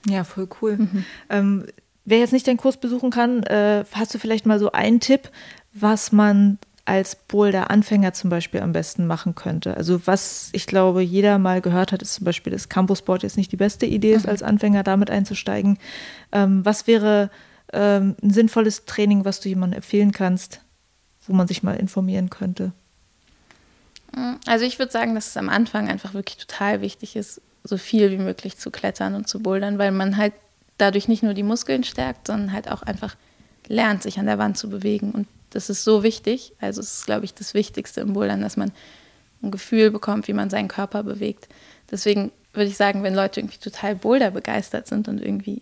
[0.05, 0.75] Ja, voll cool.
[0.75, 1.05] Mhm.
[1.29, 1.65] Ähm,
[2.03, 5.31] wer jetzt nicht deinen Kurs besuchen kann, äh, hast du vielleicht mal so einen Tipp,
[5.71, 9.77] was man als Boulder-Anfänger zum Beispiel am besten machen könnte.
[9.77, 13.53] Also was ich glaube, jeder mal gehört hat, ist zum Beispiel, dass Campusboard jetzt nicht
[13.53, 14.31] die beste Idee ist, mhm.
[14.31, 15.77] als Anfänger damit einzusteigen.
[16.33, 17.29] Ähm, was wäre
[17.71, 20.59] ähm, ein sinnvolles Training, was du jemandem empfehlen kannst,
[21.27, 22.71] wo man sich mal informieren könnte?
[24.15, 24.39] Mhm.
[24.45, 28.11] Also ich würde sagen, dass es am Anfang einfach wirklich total wichtig ist, so viel
[28.11, 30.33] wie möglich zu klettern und zu bouldern, weil man halt
[30.77, 33.15] dadurch nicht nur die Muskeln stärkt, sondern halt auch einfach
[33.67, 36.53] lernt, sich an der Wand zu bewegen und Das ist so wichtig.
[36.59, 38.73] Also es ist, glaube ich, das Wichtigste im Bouldern, dass man
[39.41, 41.47] ein Gefühl bekommt, wie man seinen Körper bewegt.
[41.89, 45.61] Deswegen würde ich sagen, wenn Leute irgendwie total Boulder begeistert sind und irgendwie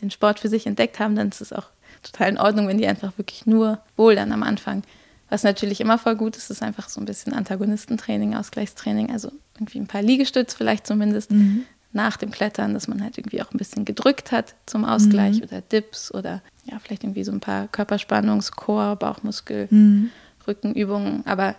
[0.00, 1.70] den Sport für sich entdeckt haben, dann ist es auch
[2.04, 4.82] total in Ordnung, wenn die einfach wirklich nur bouldern am Anfang.
[5.28, 9.80] Was natürlich immer voll gut ist, ist einfach so ein bisschen Antagonistentraining, Ausgleichstraining, also irgendwie
[9.80, 11.64] ein paar Liegestütz vielleicht zumindest mhm.
[11.92, 15.44] nach dem Klettern, dass man halt irgendwie auch ein bisschen gedrückt hat zum Ausgleich mhm.
[15.44, 20.10] oder Dips oder ja, vielleicht irgendwie so ein paar Körperspannungs-, Core-, Bauchmuskel-, mhm.
[20.46, 21.26] Rückenübungen.
[21.26, 21.56] Aber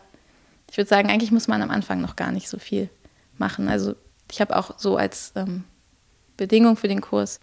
[0.70, 2.90] ich würde sagen, eigentlich muss man am Anfang noch gar nicht so viel
[3.38, 3.68] machen.
[3.68, 3.96] Also
[4.32, 5.64] ich habe auch so als ähm,
[6.38, 7.40] Bedingung für den Kurs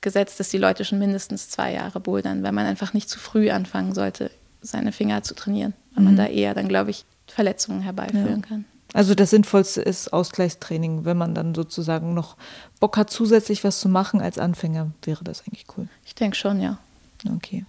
[0.00, 3.50] gesetzt, dass die Leute schon mindestens zwei Jahre bouldern, weil man einfach nicht zu früh
[3.50, 4.30] anfangen sollte,
[4.62, 6.04] seine Finger zu trainieren, weil mhm.
[6.06, 8.46] man da eher dann, glaube ich, Verletzungen herbeiführen ja.
[8.46, 8.64] kann.
[8.92, 11.04] Also das Sinnvollste ist Ausgleichstraining.
[11.04, 12.36] Wenn man dann sozusagen noch
[12.80, 15.88] Bock hat, zusätzlich was zu machen als Anfänger, wäre das eigentlich cool.
[16.04, 16.78] Ich denke schon, ja.
[17.36, 17.64] Okay.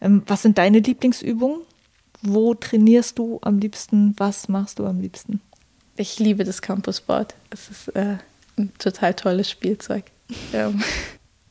[0.00, 1.60] Ähm, was sind deine Lieblingsübungen?
[2.22, 4.14] Wo trainierst du am liebsten?
[4.16, 5.40] Was machst du am liebsten?
[5.96, 7.34] Ich liebe das Campusboard.
[7.50, 8.16] Es ist äh,
[8.56, 10.04] ein total tolles Spielzeug.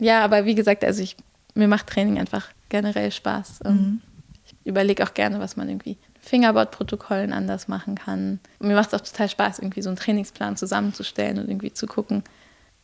[0.01, 1.15] ja, aber wie gesagt, also ich,
[1.53, 3.59] mir macht Training einfach generell Spaß.
[3.65, 4.01] Mhm.
[4.45, 8.39] Ich überlege auch gerne, was man irgendwie Fingerboard-Protokollen anders machen kann.
[8.57, 11.85] Und mir macht es auch total Spaß, irgendwie so einen Trainingsplan zusammenzustellen und irgendwie zu
[11.85, 12.23] gucken,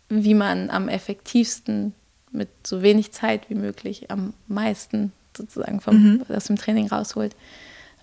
[0.10, 1.94] wie man am effektivsten
[2.32, 6.26] mit so wenig Zeit wie möglich am meisten sozusagen vom, mhm.
[6.30, 7.36] aus dem Training rausholt.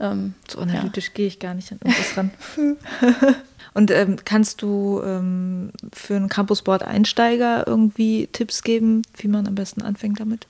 [0.00, 1.12] Ähm, so analytisch ja.
[1.14, 2.30] gehe ich gar nicht an irgendwas ran.
[3.74, 9.82] Und ähm, kannst du ähm, für einen Campusboard-Einsteiger irgendwie Tipps geben, wie man am besten
[9.82, 10.46] anfängt damit?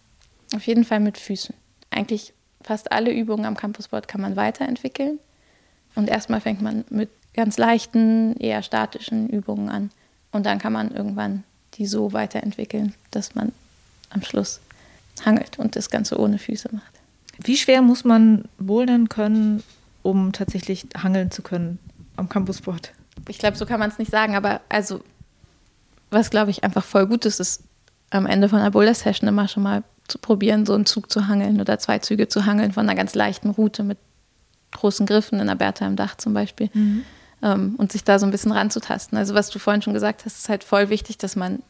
[0.54, 1.54] Auf jeden Fall mit Füßen.
[1.90, 5.18] Eigentlich fast alle Übungen am Campusboard kann man weiterentwickeln.
[5.94, 9.90] Und erstmal fängt man mit ganz leichten, eher statischen Übungen an.
[10.32, 13.52] Und dann kann man irgendwann die so weiterentwickeln, dass man
[14.10, 14.60] am Schluss
[15.24, 16.93] hangelt und das Ganze ohne Füße macht.
[17.42, 19.62] Wie schwer muss man bouldern können,
[20.02, 21.78] um tatsächlich hangeln zu können
[22.16, 22.92] am Campusboard?
[23.28, 25.02] Ich glaube, so kann man es nicht sagen, aber also,
[26.10, 27.62] was glaube ich einfach voll gut ist, ist
[28.10, 31.60] am Ende von einer Boulder-Session immer schon mal zu probieren, so einen Zug zu hangeln
[31.60, 33.98] oder zwei Züge zu hangeln von einer ganz leichten Route mit
[34.72, 36.68] großen Griffen in der Bertha im Dach zum Beispiel.
[36.74, 37.04] Mhm.
[37.42, 39.16] Ähm, und sich da so ein bisschen ranzutasten.
[39.16, 41.62] Also was du vorhin schon gesagt hast, ist halt voll wichtig, dass man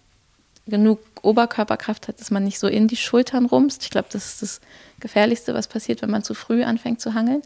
[0.67, 3.83] genug Oberkörperkraft hat, dass man nicht so in die Schultern rumst.
[3.83, 4.61] Ich glaube, das ist das
[5.01, 7.43] Gefährlichste, was passiert, wenn man zu früh anfängt zu hangeln.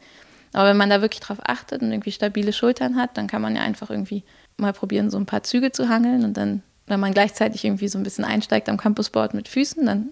[0.53, 3.57] Aber wenn man da wirklich drauf achtet und irgendwie stabile Schultern hat, dann kann man
[3.57, 4.25] ja einfach irgendwie
[4.57, 6.25] mal probieren, so ein paar Züge zu hangeln.
[6.25, 10.11] Und dann, wenn man gleichzeitig irgendwie so ein bisschen einsteigt am Campusboard mit Füßen, dann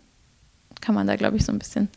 [0.81, 1.89] kann man da, glaube ich, so ein bisschen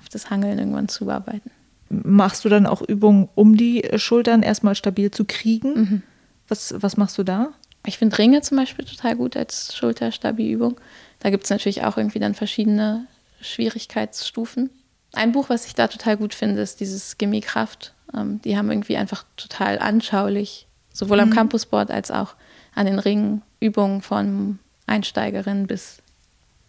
[0.00, 1.50] auf das Hangeln irgendwann zuarbeiten.
[1.88, 5.74] Machst du dann auch Übungen, um die Schultern erstmal stabil zu kriegen?
[5.74, 6.02] Mhm.
[6.48, 7.52] Was, was machst du da?
[7.86, 10.80] Ich finde Ringe zum Beispiel total gut als Schulterstabi-Übung.
[11.20, 13.06] Da gibt es natürlich auch irgendwie dann verschiedene
[13.40, 14.70] Schwierigkeitsstufen.
[15.12, 17.94] Ein Buch, was ich da total gut finde, ist dieses Gimme Kraft.
[18.14, 21.34] Ähm, die haben irgendwie einfach total anschaulich, sowohl am mhm.
[21.34, 22.34] Campusboard als auch
[22.74, 25.98] an den Ringen, Übungen von Einsteigerinnen bis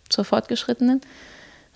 [0.09, 1.01] zur Fortgeschrittenen.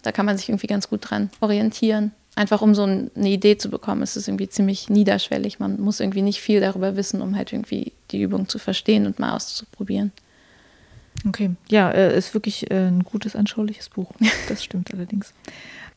[0.01, 3.69] Da kann man sich irgendwie ganz gut dran orientieren einfach um so eine Idee zu
[3.69, 5.59] bekommen, ist es irgendwie ziemlich niederschwellig.
[5.59, 9.19] Man muss irgendwie nicht viel darüber wissen, um halt irgendwie die Übung zu verstehen und
[9.19, 10.11] mal auszuprobieren.
[11.27, 14.11] Okay, ja, äh, ist wirklich äh, ein gutes, anschauliches Buch.
[14.47, 15.33] Das stimmt allerdings.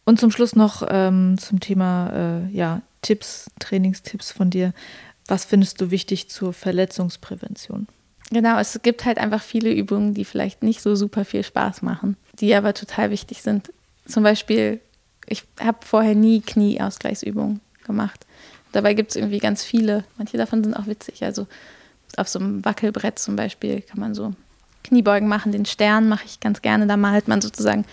[0.04, 2.10] Und zum Schluss noch ähm, zum Thema
[2.48, 4.72] äh, ja, Tipps, Trainingstipps von dir.
[5.26, 7.86] Was findest du wichtig zur Verletzungsprävention?
[8.30, 12.16] Genau, es gibt halt einfach viele Übungen, die vielleicht nicht so super viel Spaß machen,
[12.40, 13.72] die aber total wichtig sind.
[14.06, 14.80] Zum Beispiel
[15.26, 18.26] ich habe vorher nie Knieausgleichsübungen gemacht.
[18.72, 20.04] Dabei gibt es irgendwie ganz viele.
[20.16, 21.24] Manche davon sind auch witzig.
[21.24, 21.46] Also
[22.16, 24.32] auf so einem Wackelbrett zum Beispiel kann man so
[24.84, 25.52] Kniebeugen machen.
[25.52, 26.86] Den Stern mache ich ganz gerne.
[26.86, 27.84] Da malt man sozusagen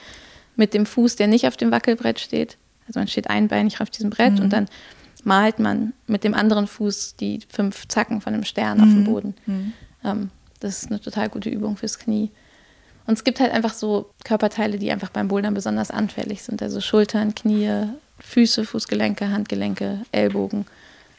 [0.55, 2.57] mit dem Fuß, der nicht auf dem Wackelbrett steht.
[2.87, 4.41] Also man steht einbeinig auf diesem Brett mhm.
[4.41, 4.67] und dann
[5.23, 8.83] malt man mit dem anderen Fuß die fünf Zacken von dem Stern mhm.
[8.83, 9.05] auf dem mhm.
[9.05, 9.35] Boden.
[9.45, 9.73] Mhm.
[10.03, 12.31] Ähm, das ist eine total gute Übung fürs Knie.
[13.07, 16.61] Und es gibt halt einfach so Körperteile, die einfach beim Bouldern besonders anfällig sind.
[16.61, 17.87] Also Schultern, Knie,
[18.19, 20.65] Füße, Fußgelenke, Handgelenke, Ellbogen.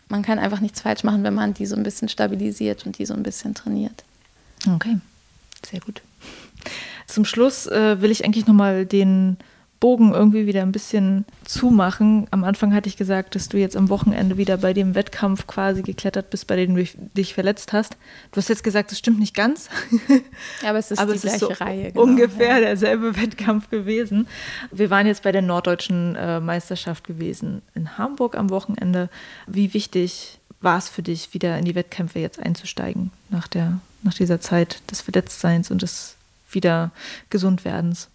[0.08, 3.06] Man kann einfach nichts falsch machen, wenn man die so ein bisschen stabilisiert und die
[3.06, 4.04] so ein bisschen trainiert.
[4.74, 4.98] Okay,
[5.68, 6.02] sehr gut.
[7.06, 9.38] Zum Schluss äh, will ich eigentlich nochmal den
[9.80, 12.26] Bogen irgendwie wieder ein bisschen zumachen.
[12.32, 15.82] Am Anfang hatte ich gesagt, dass du jetzt am Wochenende wieder bei dem Wettkampf quasi
[15.82, 16.84] geklettert bist, bei dem du
[17.16, 17.96] dich verletzt hast.
[18.32, 19.68] Du hast jetzt gesagt, das stimmt nicht ganz.
[20.62, 21.92] Ja, aber es ist aber die es gleiche ist so Reihe.
[21.92, 22.60] Genau, ungefähr ja.
[22.60, 24.26] derselbe Wettkampf gewesen.
[24.72, 29.08] Wir waren jetzt bei der norddeutschen äh, Meisterschaft gewesen in Hamburg am Wochenende.
[29.46, 34.14] Wie wichtig war es für dich, wieder in die Wettkämpfe jetzt einzusteigen nach, der, nach
[34.14, 36.16] dieser Zeit des Verletztseins und des
[36.50, 36.90] wieder
[37.30, 38.08] Gesundwerdens?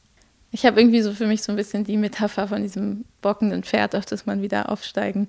[0.53, 3.95] Ich habe irgendwie so für mich so ein bisschen die Metapher von diesem bockenden Pferd,
[3.95, 5.27] auf das man wieder aufsteigen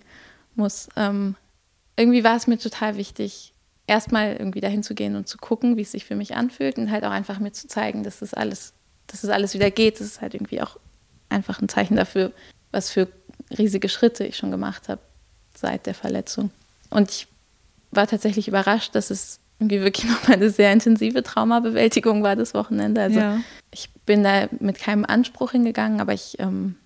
[0.55, 0.89] muss.
[0.97, 1.35] Ähm,
[1.97, 3.55] irgendwie war es mir total wichtig,
[3.87, 6.91] erstmal irgendwie dahin zu gehen und zu gucken, wie es sich für mich anfühlt und
[6.91, 8.75] halt auch einfach mir zu zeigen, dass das alles,
[9.07, 9.99] dass das alles wieder geht.
[9.99, 10.79] Das ist halt irgendwie auch
[11.31, 12.31] einfach ein Zeichen dafür,
[12.70, 13.09] was für
[13.57, 15.01] riesige Schritte ich schon gemacht habe
[15.55, 16.51] seit der Verletzung.
[16.91, 17.29] Und ich
[17.93, 23.03] war tatsächlich überrascht, dass es irgendwie wirklich noch eine sehr intensive Traumabewältigung war das Wochenende.
[23.03, 23.41] Also ja.
[23.71, 26.77] ich bin da mit keinem Anspruch hingegangen, aber ich ähm,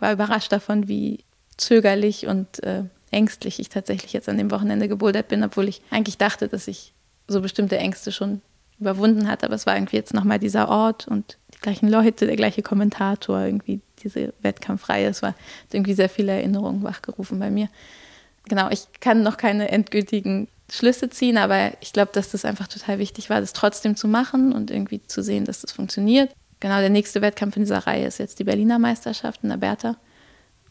[0.00, 1.24] war überrascht davon, wie
[1.56, 6.18] zögerlich und äh, ängstlich ich tatsächlich jetzt an dem Wochenende gebouldert bin, obwohl ich eigentlich
[6.18, 6.92] dachte, dass ich
[7.28, 8.42] so bestimmte Ängste schon
[8.80, 9.46] überwunden hatte.
[9.46, 13.40] Aber es war irgendwie jetzt nochmal dieser Ort und die gleichen Leute, der gleiche Kommentator,
[13.40, 15.08] irgendwie diese Wettkampfreihe.
[15.08, 15.34] Es war
[15.72, 17.68] irgendwie sehr viele Erinnerungen wachgerufen bei mir.
[18.48, 22.98] Genau, ich kann noch keine endgültigen Schlüsse ziehen, aber ich glaube, dass das einfach total
[22.98, 26.32] wichtig war, das trotzdem zu machen und irgendwie zu sehen, dass das funktioniert.
[26.60, 29.96] Genau, der nächste Wettkampf in dieser Reihe ist jetzt die Berliner Meisterschaft in der Bertha.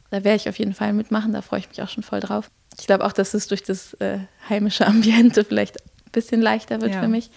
[0.10, 2.50] Da werde ich auf jeden Fall mitmachen, da freue ich mich auch schon voll drauf.
[2.80, 4.20] Ich glaube auch, dass es durch das äh,
[4.50, 7.02] heimische Ambiente vielleicht ein bisschen leichter wird ja.
[7.02, 7.30] für mich.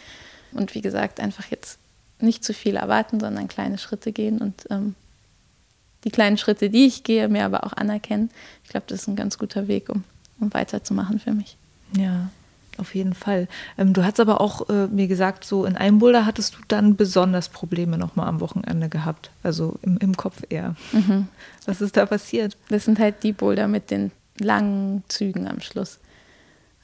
[0.53, 1.79] Und wie gesagt, einfach jetzt
[2.19, 4.95] nicht zu viel erwarten, sondern kleine Schritte gehen und ähm,
[6.05, 8.31] die kleinen Schritte, die ich gehe, mir aber auch anerkennen.
[8.65, 10.05] Ich glaube, das ist ein ganz guter Weg, um,
[10.41, 11.57] um weiterzumachen für mich.
[11.97, 12.31] Ja,
[12.79, 13.49] auf jeden Fall.
[13.79, 16.97] Ähm, du hast aber auch äh, mir gesagt, so in einem Boulder hattest du dann
[16.97, 19.31] besonders Probleme nochmal am Wochenende gehabt.
[19.43, 20.75] Also im, im Kopf eher.
[20.93, 21.29] Mhm.
[21.65, 22.57] Was ist da passiert?
[22.69, 25.99] Das sind halt die Boulder mit den langen Zügen am Schluss,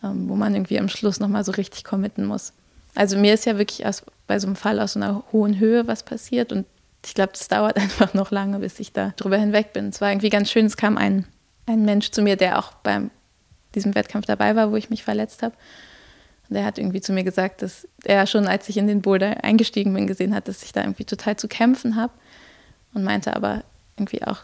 [0.03, 2.53] ähm, wo man irgendwie am Schluss nochmal so richtig committen muss.
[2.95, 5.87] Also mir ist ja wirklich aus, bei so einem Fall aus so einer hohen Höhe
[5.87, 6.67] was passiert und
[7.05, 9.89] ich glaube, das dauert einfach noch lange, bis ich da drüber hinweg bin.
[9.89, 11.27] Es war irgendwie ganz schön, es kam ein,
[11.67, 13.11] ein Mensch zu mir, der auch beim
[13.75, 15.55] diesem Wettkampf dabei war, wo ich mich verletzt habe.
[16.49, 19.43] Und er hat irgendwie zu mir gesagt, dass er schon, als ich in den Boulder
[19.43, 22.13] eingestiegen bin, gesehen hat, dass ich da irgendwie total zu kämpfen habe.
[22.95, 23.65] Und meinte aber
[23.97, 24.41] irgendwie auch,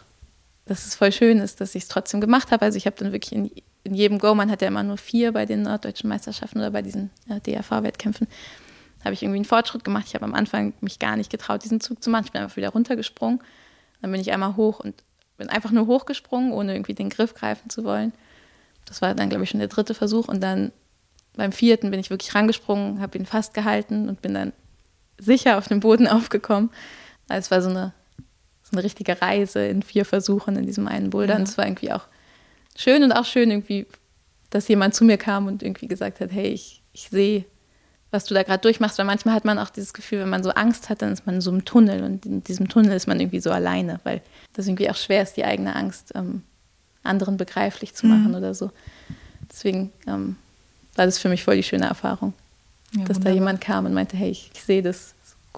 [0.65, 2.65] dass es voll schön ist, dass ich es trotzdem gemacht habe.
[2.65, 3.51] Also ich habe dann wirklich in,
[3.83, 6.81] in, jedem Go, man hat ja immer nur vier bei den norddeutschen Meisterschaften oder bei
[6.81, 8.27] diesen äh, DRV-Wettkämpfen,
[9.03, 10.05] habe ich irgendwie einen Fortschritt gemacht.
[10.07, 12.25] Ich habe am Anfang mich gar nicht getraut, diesen Zug zu machen.
[12.25, 13.39] Ich bin einfach wieder runtergesprungen.
[14.01, 15.03] Dann bin ich einmal hoch und
[15.37, 18.13] bin einfach nur hochgesprungen, ohne irgendwie den Griff greifen zu wollen.
[18.89, 20.27] Das war dann, glaube ich, schon der dritte Versuch.
[20.27, 20.71] Und dann
[21.35, 24.51] beim vierten bin ich wirklich rangesprungen, habe ihn fast gehalten und bin dann
[25.17, 26.71] sicher auf dem Boden aufgekommen.
[27.29, 27.93] Also es war so eine,
[28.63, 31.33] so eine richtige Reise in vier Versuchen in diesem einen Boulder.
[31.33, 31.39] Ja.
[31.39, 32.07] Und es war irgendwie auch
[32.75, 33.85] schön und auch schön irgendwie,
[34.49, 37.45] dass jemand zu mir kam und irgendwie gesagt hat, hey, ich, ich sehe,
[38.11, 38.97] was du da gerade durchmachst.
[38.97, 41.35] Weil manchmal hat man auch dieses Gefühl, wenn man so Angst hat, dann ist man
[41.35, 44.21] in so einem Tunnel und in diesem Tunnel ist man irgendwie so alleine, weil
[44.53, 46.43] das irgendwie auch schwer ist, die eigene Angst ähm,
[47.09, 48.35] anderen begreiflich zu machen mhm.
[48.35, 48.71] oder so.
[49.49, 50.37] Deswegen ähm,
[50.95, 52.33] war das für mich voll die schöne Erfahrung,
[52.91, 53.23] ja, dass wunderbar.
[53.23, 55.13] da jemand kam und meinte, hey, ich, ich sehe das,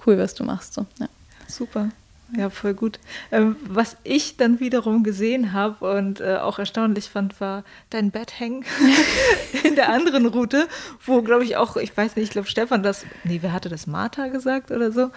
[0.06, 0.74] cool, was du machst.
[0.74, 1.08] So, ja.
[1.46, 1.90] Super.
[2.34, 2.98] Ja, voll gut.
[3.30, 8.40] Ähm, was ich dann wiederum gesehen habe und äh, auch erstaunlich fand, war dein Bett
[8.40, 8.64] hängen
[9.64, 10.66] in der anderen Route,
[11.04, 13.86] wo, glaube ich, auch, ich weiß nicht, ich glaube, Stefan das, nee, wer hatte das,
[13.86, 15.10] Martha gesagt oder so?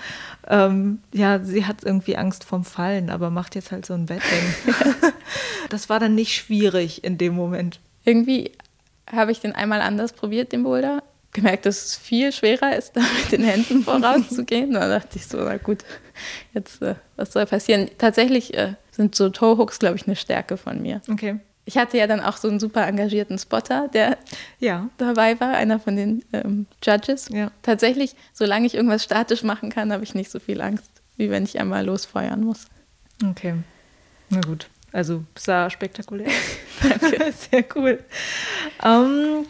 [0.47, 4.21] Ähm, ja, sie hat irgendwie Angst vorm Fallen, aber macht jetzt halt so ein Bett
[4.21, 4.75] hängen.
[5.69, 7.79] das war dann nicht schwierig in dem Moment.
[8.03, 8.51] Irgendwie
[9.09, 11.01] habe ich den einmal anders probiert, den Boulder.
[11.31, 14.73] Gemerkt, dass es viel schwerer ist, da mit den Händen vorauszugehen.
[14.73, 15.85] Da dachte ich so, na gut,
[16.53, 17.89] jetzt, äh, was soll passieren?
[17.97, 21.01] Tatsächlich äh, sind so Toe-Hooks, glaube ich, eine Stärke von mir.
[21.09, 21.39] Okay.
[21.65, 24.17] Ich hatte ja dann auch so einen super engagierten Spotter, der
[24.59, 24.89] ja.
[24.97, 27.29] dabei war, einer von den ähm, Judges.
[27.29, 27.51] Ja.
[27.63, 31.43] Tatsächlich, solange ich irgendwas statisch machen kann, habe ich nicht so viel Angst, wie wenn
[31.43, 32.65] ich einmal losfeuern muss.
[33.23, 33.55] Okay,
[34.29, 34.67] na gut.
[34.91, 36.29] Also sah spektakulär.
[36.81, 37.33] Danke.
[37.51, 38.03] Sehr cool.
[38.83, 39.45] Ähm,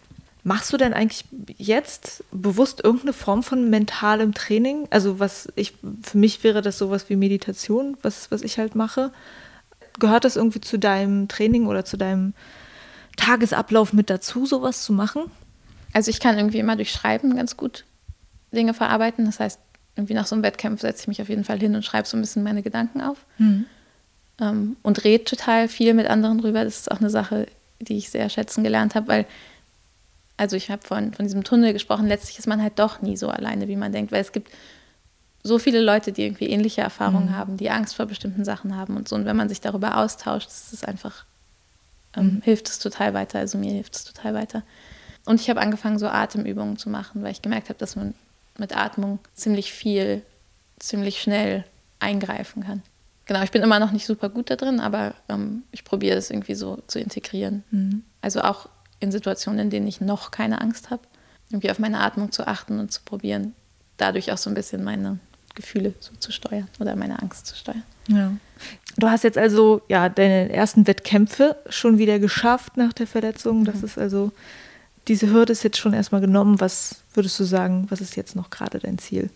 [0.46, 1.26] machst du denn eigentlich
[1.58, 4.88] jetzt bewusst irgendeine Form von mentalem Training?
[4.92, 5.74] Also was ich,
[6.04, 9.12] für mich wäre das sowas wie Meditation, was, was ich halt mache.
[10.00, 12.34] Gehört das irgendwie zu deinem Training oder zu deinem
[13.18, 15.24] Tagesablauf mit dazu, sowas zu machen?
[15.92, 17.84] Also ich kann irgendwie immer durch Schreiben ganz gut
[18.54, 19.26] Dinge verarbeiten.
[19.26, 19.60] Das heißt,
[19.98, 22.16] irgendwie nach so einem Wettkampf setze ich mich auf jeden Fall hin und schreibe so
[22.16, 23.26] ein bisschen meine Gedanken auf.
[23.38, 23.66] Mhm
[24.40, 26.64] ähm, und rede total viel mit anderen drüber.
[26.64, 27.48] Das ist auch eine Sache,
[27.80, 29.26] die ich sehr schätzen gelernt habe, weil,
[30.38, 33.30] also ich habe von, von diesem Tunnel gesprochen, letztlich ist man halt doch nie so
[33.30, 34.52] alleine, wie man denkt, weil es gibt
[35.44, 37.36] so viele Leute, die irgendwie ähnliche Erfahrungen mhm.
[37.36, 39.16] haben, die Angst vor bestimmten Sachen haben und so.
[39.16, 41.26] Und wenn man sich darüber austauscht, ist es einfach,
[42.16, 42.42] ähm, mhm.
[42.42, 43.40] hilft es total weiter.
[43.40, 44.64] Also mir hilft es total weiter.
[45.26, 48.14] Und ich habe angefangen, so Atemübungen zu machen, weil ich gemerkt habe, dass man
[48.58, 50.24] mit Atmung ziemlich viel,
[50.80, 51.64] ziemlich schnell
[52.00, 52.82] eingreifen kann
[53.26, 56.30] genau, ich bin immer noch nicht super gut da drin, aber ähm, ich probiere es
[56.30, 57.64] irgendwie so zu integrieren.
[57.72, 58.04] Mhm.
[58.22, 58.70] Also auch
[59.06, 61.04] in Situationen, in denen ich noch keine Angst habe,
[61.50, 63.54] irgendwie auf meine Atmung zu achten und zu probieren,
[63.98, 65.20] dadurch auch so ein bisschen meine
[65.54, 67.84] Gefühle so zu steuern oder meine Angst zu steuern.
[68.08, 68.32] Ja.
[68.98, 73.64] Du hast jetzt also ja deine ersten Wettkämpfe schon wieder geschafft nach der Verletzung.
[73.64, 73.86] Das mhm.
[73.86, 74.32] ist also,
[75.08, 76.60] diese Hürde ist jetzt schon erstmal genommen.
[76.60, 79.30] Was würdest du sagen, was ist jetzt noch gerade dein Ziel?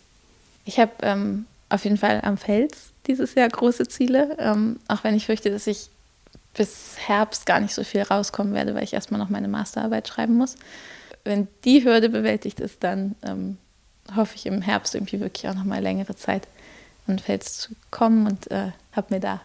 [0.66, 5.16] Ich habe ähm, auf jeden Fall am Fels dieses Jahr große Ziele, ähm, auch wenn
[5.16, 5.90] ich fürchte, dass ich
[6.54, 10.36] bis Herbst gar nicht so viel rauskommen werde, weil ich erstmal noch meine Masterarbeit schreiben
[10.36, 10.56] muss.
[11.24, 13.58] Wenn die Hürde bewältigt ist, dann ähm,
[14.16, 16.48] hoffe ich im Herbst irgendwie wirklich auch noch mal längere Zeit
[17.08, 19.42] an Fels zu kommen und äh, habe mir da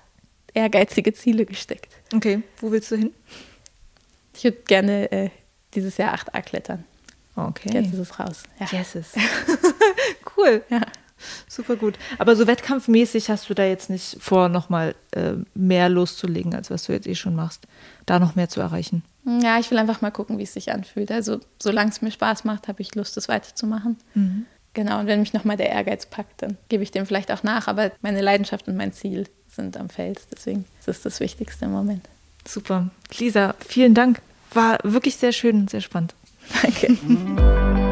[0.55, 1.93] ehrgeizige Ziele gesteckt.
[2.15, 3.13] Okay, wo willst du hin?
[4.37, 5.31] Ich würde gerne äh,
[5.75, 6.85] dieses Jahr 8a klettern.
[7.37, 7.71] Okay.
[7.73, 8.45] Jetzt ist es raus.
[8.61, 8.67] Ja.
[8.71, 8.97] Yes.
[10.37, 10.63] cool.
[10.69, 10.83] Ja.
[11.49, 11.99] Super gut.
[12.19, 16.85] Aber so wettkampfmäßig hast du da jetzt nicht vor, nochmal äh, mehr loszulegen, als was
[16.85, 17.67] du jetzt eh schon machst,
[18.07, 19.03] da noch mehr zu erreichen?
[19.43, 21.11] Ja, ich will einfach mal gucken, wie es sich anfühlt.
[21.11, 23.97] Also, solange es mir Spaß macht, habe ich Lust, das weiterzumachen.
[24.15, 24.47] Mhm.
[24.75, 27.69] Genau, und wenn mich nochmal der Ehrgeiz packt, dann gebe ich dem vielleicht auch nach.
[27.69, 30.27] Aber meine Leidenschaft und mein Ziel sind am Fels.
[30.31, 32.07] Deswegen ist das das Wichtigste im Moment.
[32.47, 32.91] Super.
[33.17, 34.21] Lisa, vielen Dank.
[34.53, 36.15] War wirklich sehr schön und sehr spannend.
[36.63, 36.99] Danke.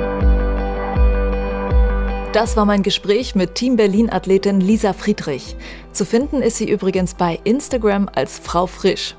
[2.32, 5.54] Das war mein Gespräch mit Team Berlin-Athletin Lisa Friedrich.
[5.92, 9.16] Zu finden ist sie übrigens bei Instagram als Frau Frisch.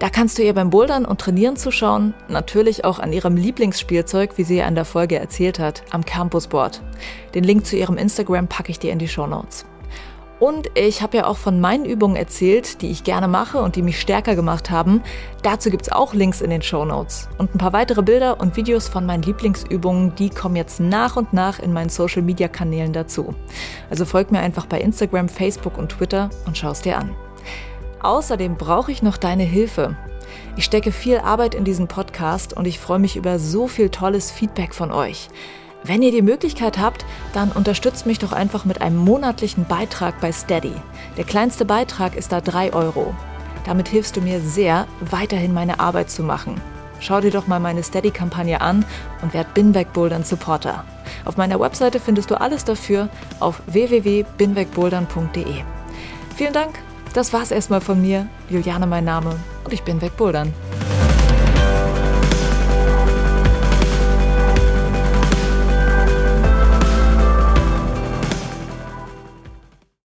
[0.00, 4.42] Da kannst du ihr beim Bouldern und Trainieren zuschauen, natürlich auch an ihrem Lieblingsspielzeug, wie
[4.42, 6.82] sie ja in der Folge erzählt hat, am Campusboard.
[7.36, 9.64] Den Link zu ihrem Instagram packe ich dir in die Show Notes.
[10.42, 13.82] Und ich habe ja auch von meinen Übungen erzählt, die ich gerne mache und die
[13.82, 15.00] mich stärker gemacht haben.
[15.44, 17.28] Dazu gibt es auch Links in den Show Notes.
[17.38, 21.32] Und ein paar weitere Bilder und Videos von meinen Lieblingsübungen, die kommen jetzt nach und
[21.32, 23.36] nach in meinen Social Media Kanälen dazu.
[23.88, 27.14] Also folg mir einfach bei Instagram, Facebook und Twitter und schau es dir an.
[28.02, 29.96] Außerdem brauche ich noch deine Hilfe.
[30.56, 34.32] Ich stecke viel Arbeit in diesen Podcast und ich freue mich über so viel tolles
[34.32, 35.28] Feedback von euch.
[35.84, 40.30] Wenn ihr die Möglichkeit habt, dann unterstützt mich doch einfach mit einem monatlichen Beitrag bei
[40.30, 40.74] Steady.
[41.16, 43.14] Der kleinste Beitrag ist da 3 Euro.
[43.66, 46.60] Damit hilfst du mir sehr, weiterhin meine Arbeit zu machen.
[47.00, 48.84] Schau dir doch mal meine Steady-Kampagne an
[49.22, 49.88] und werd Binweg
[50.22, 50.84] Supporter.
[51.24, 53.08] Auf meiner Webseite findest du alles dafür
[53.40, 55.62] auf www.binwegbouldern.de.
[56.36, 56.78] Vielen Dank,
[57.12, 58.28] das war's erstmal von mir.
[58.48, 60.52] Juliane mein Name und ich bin wegbouldern.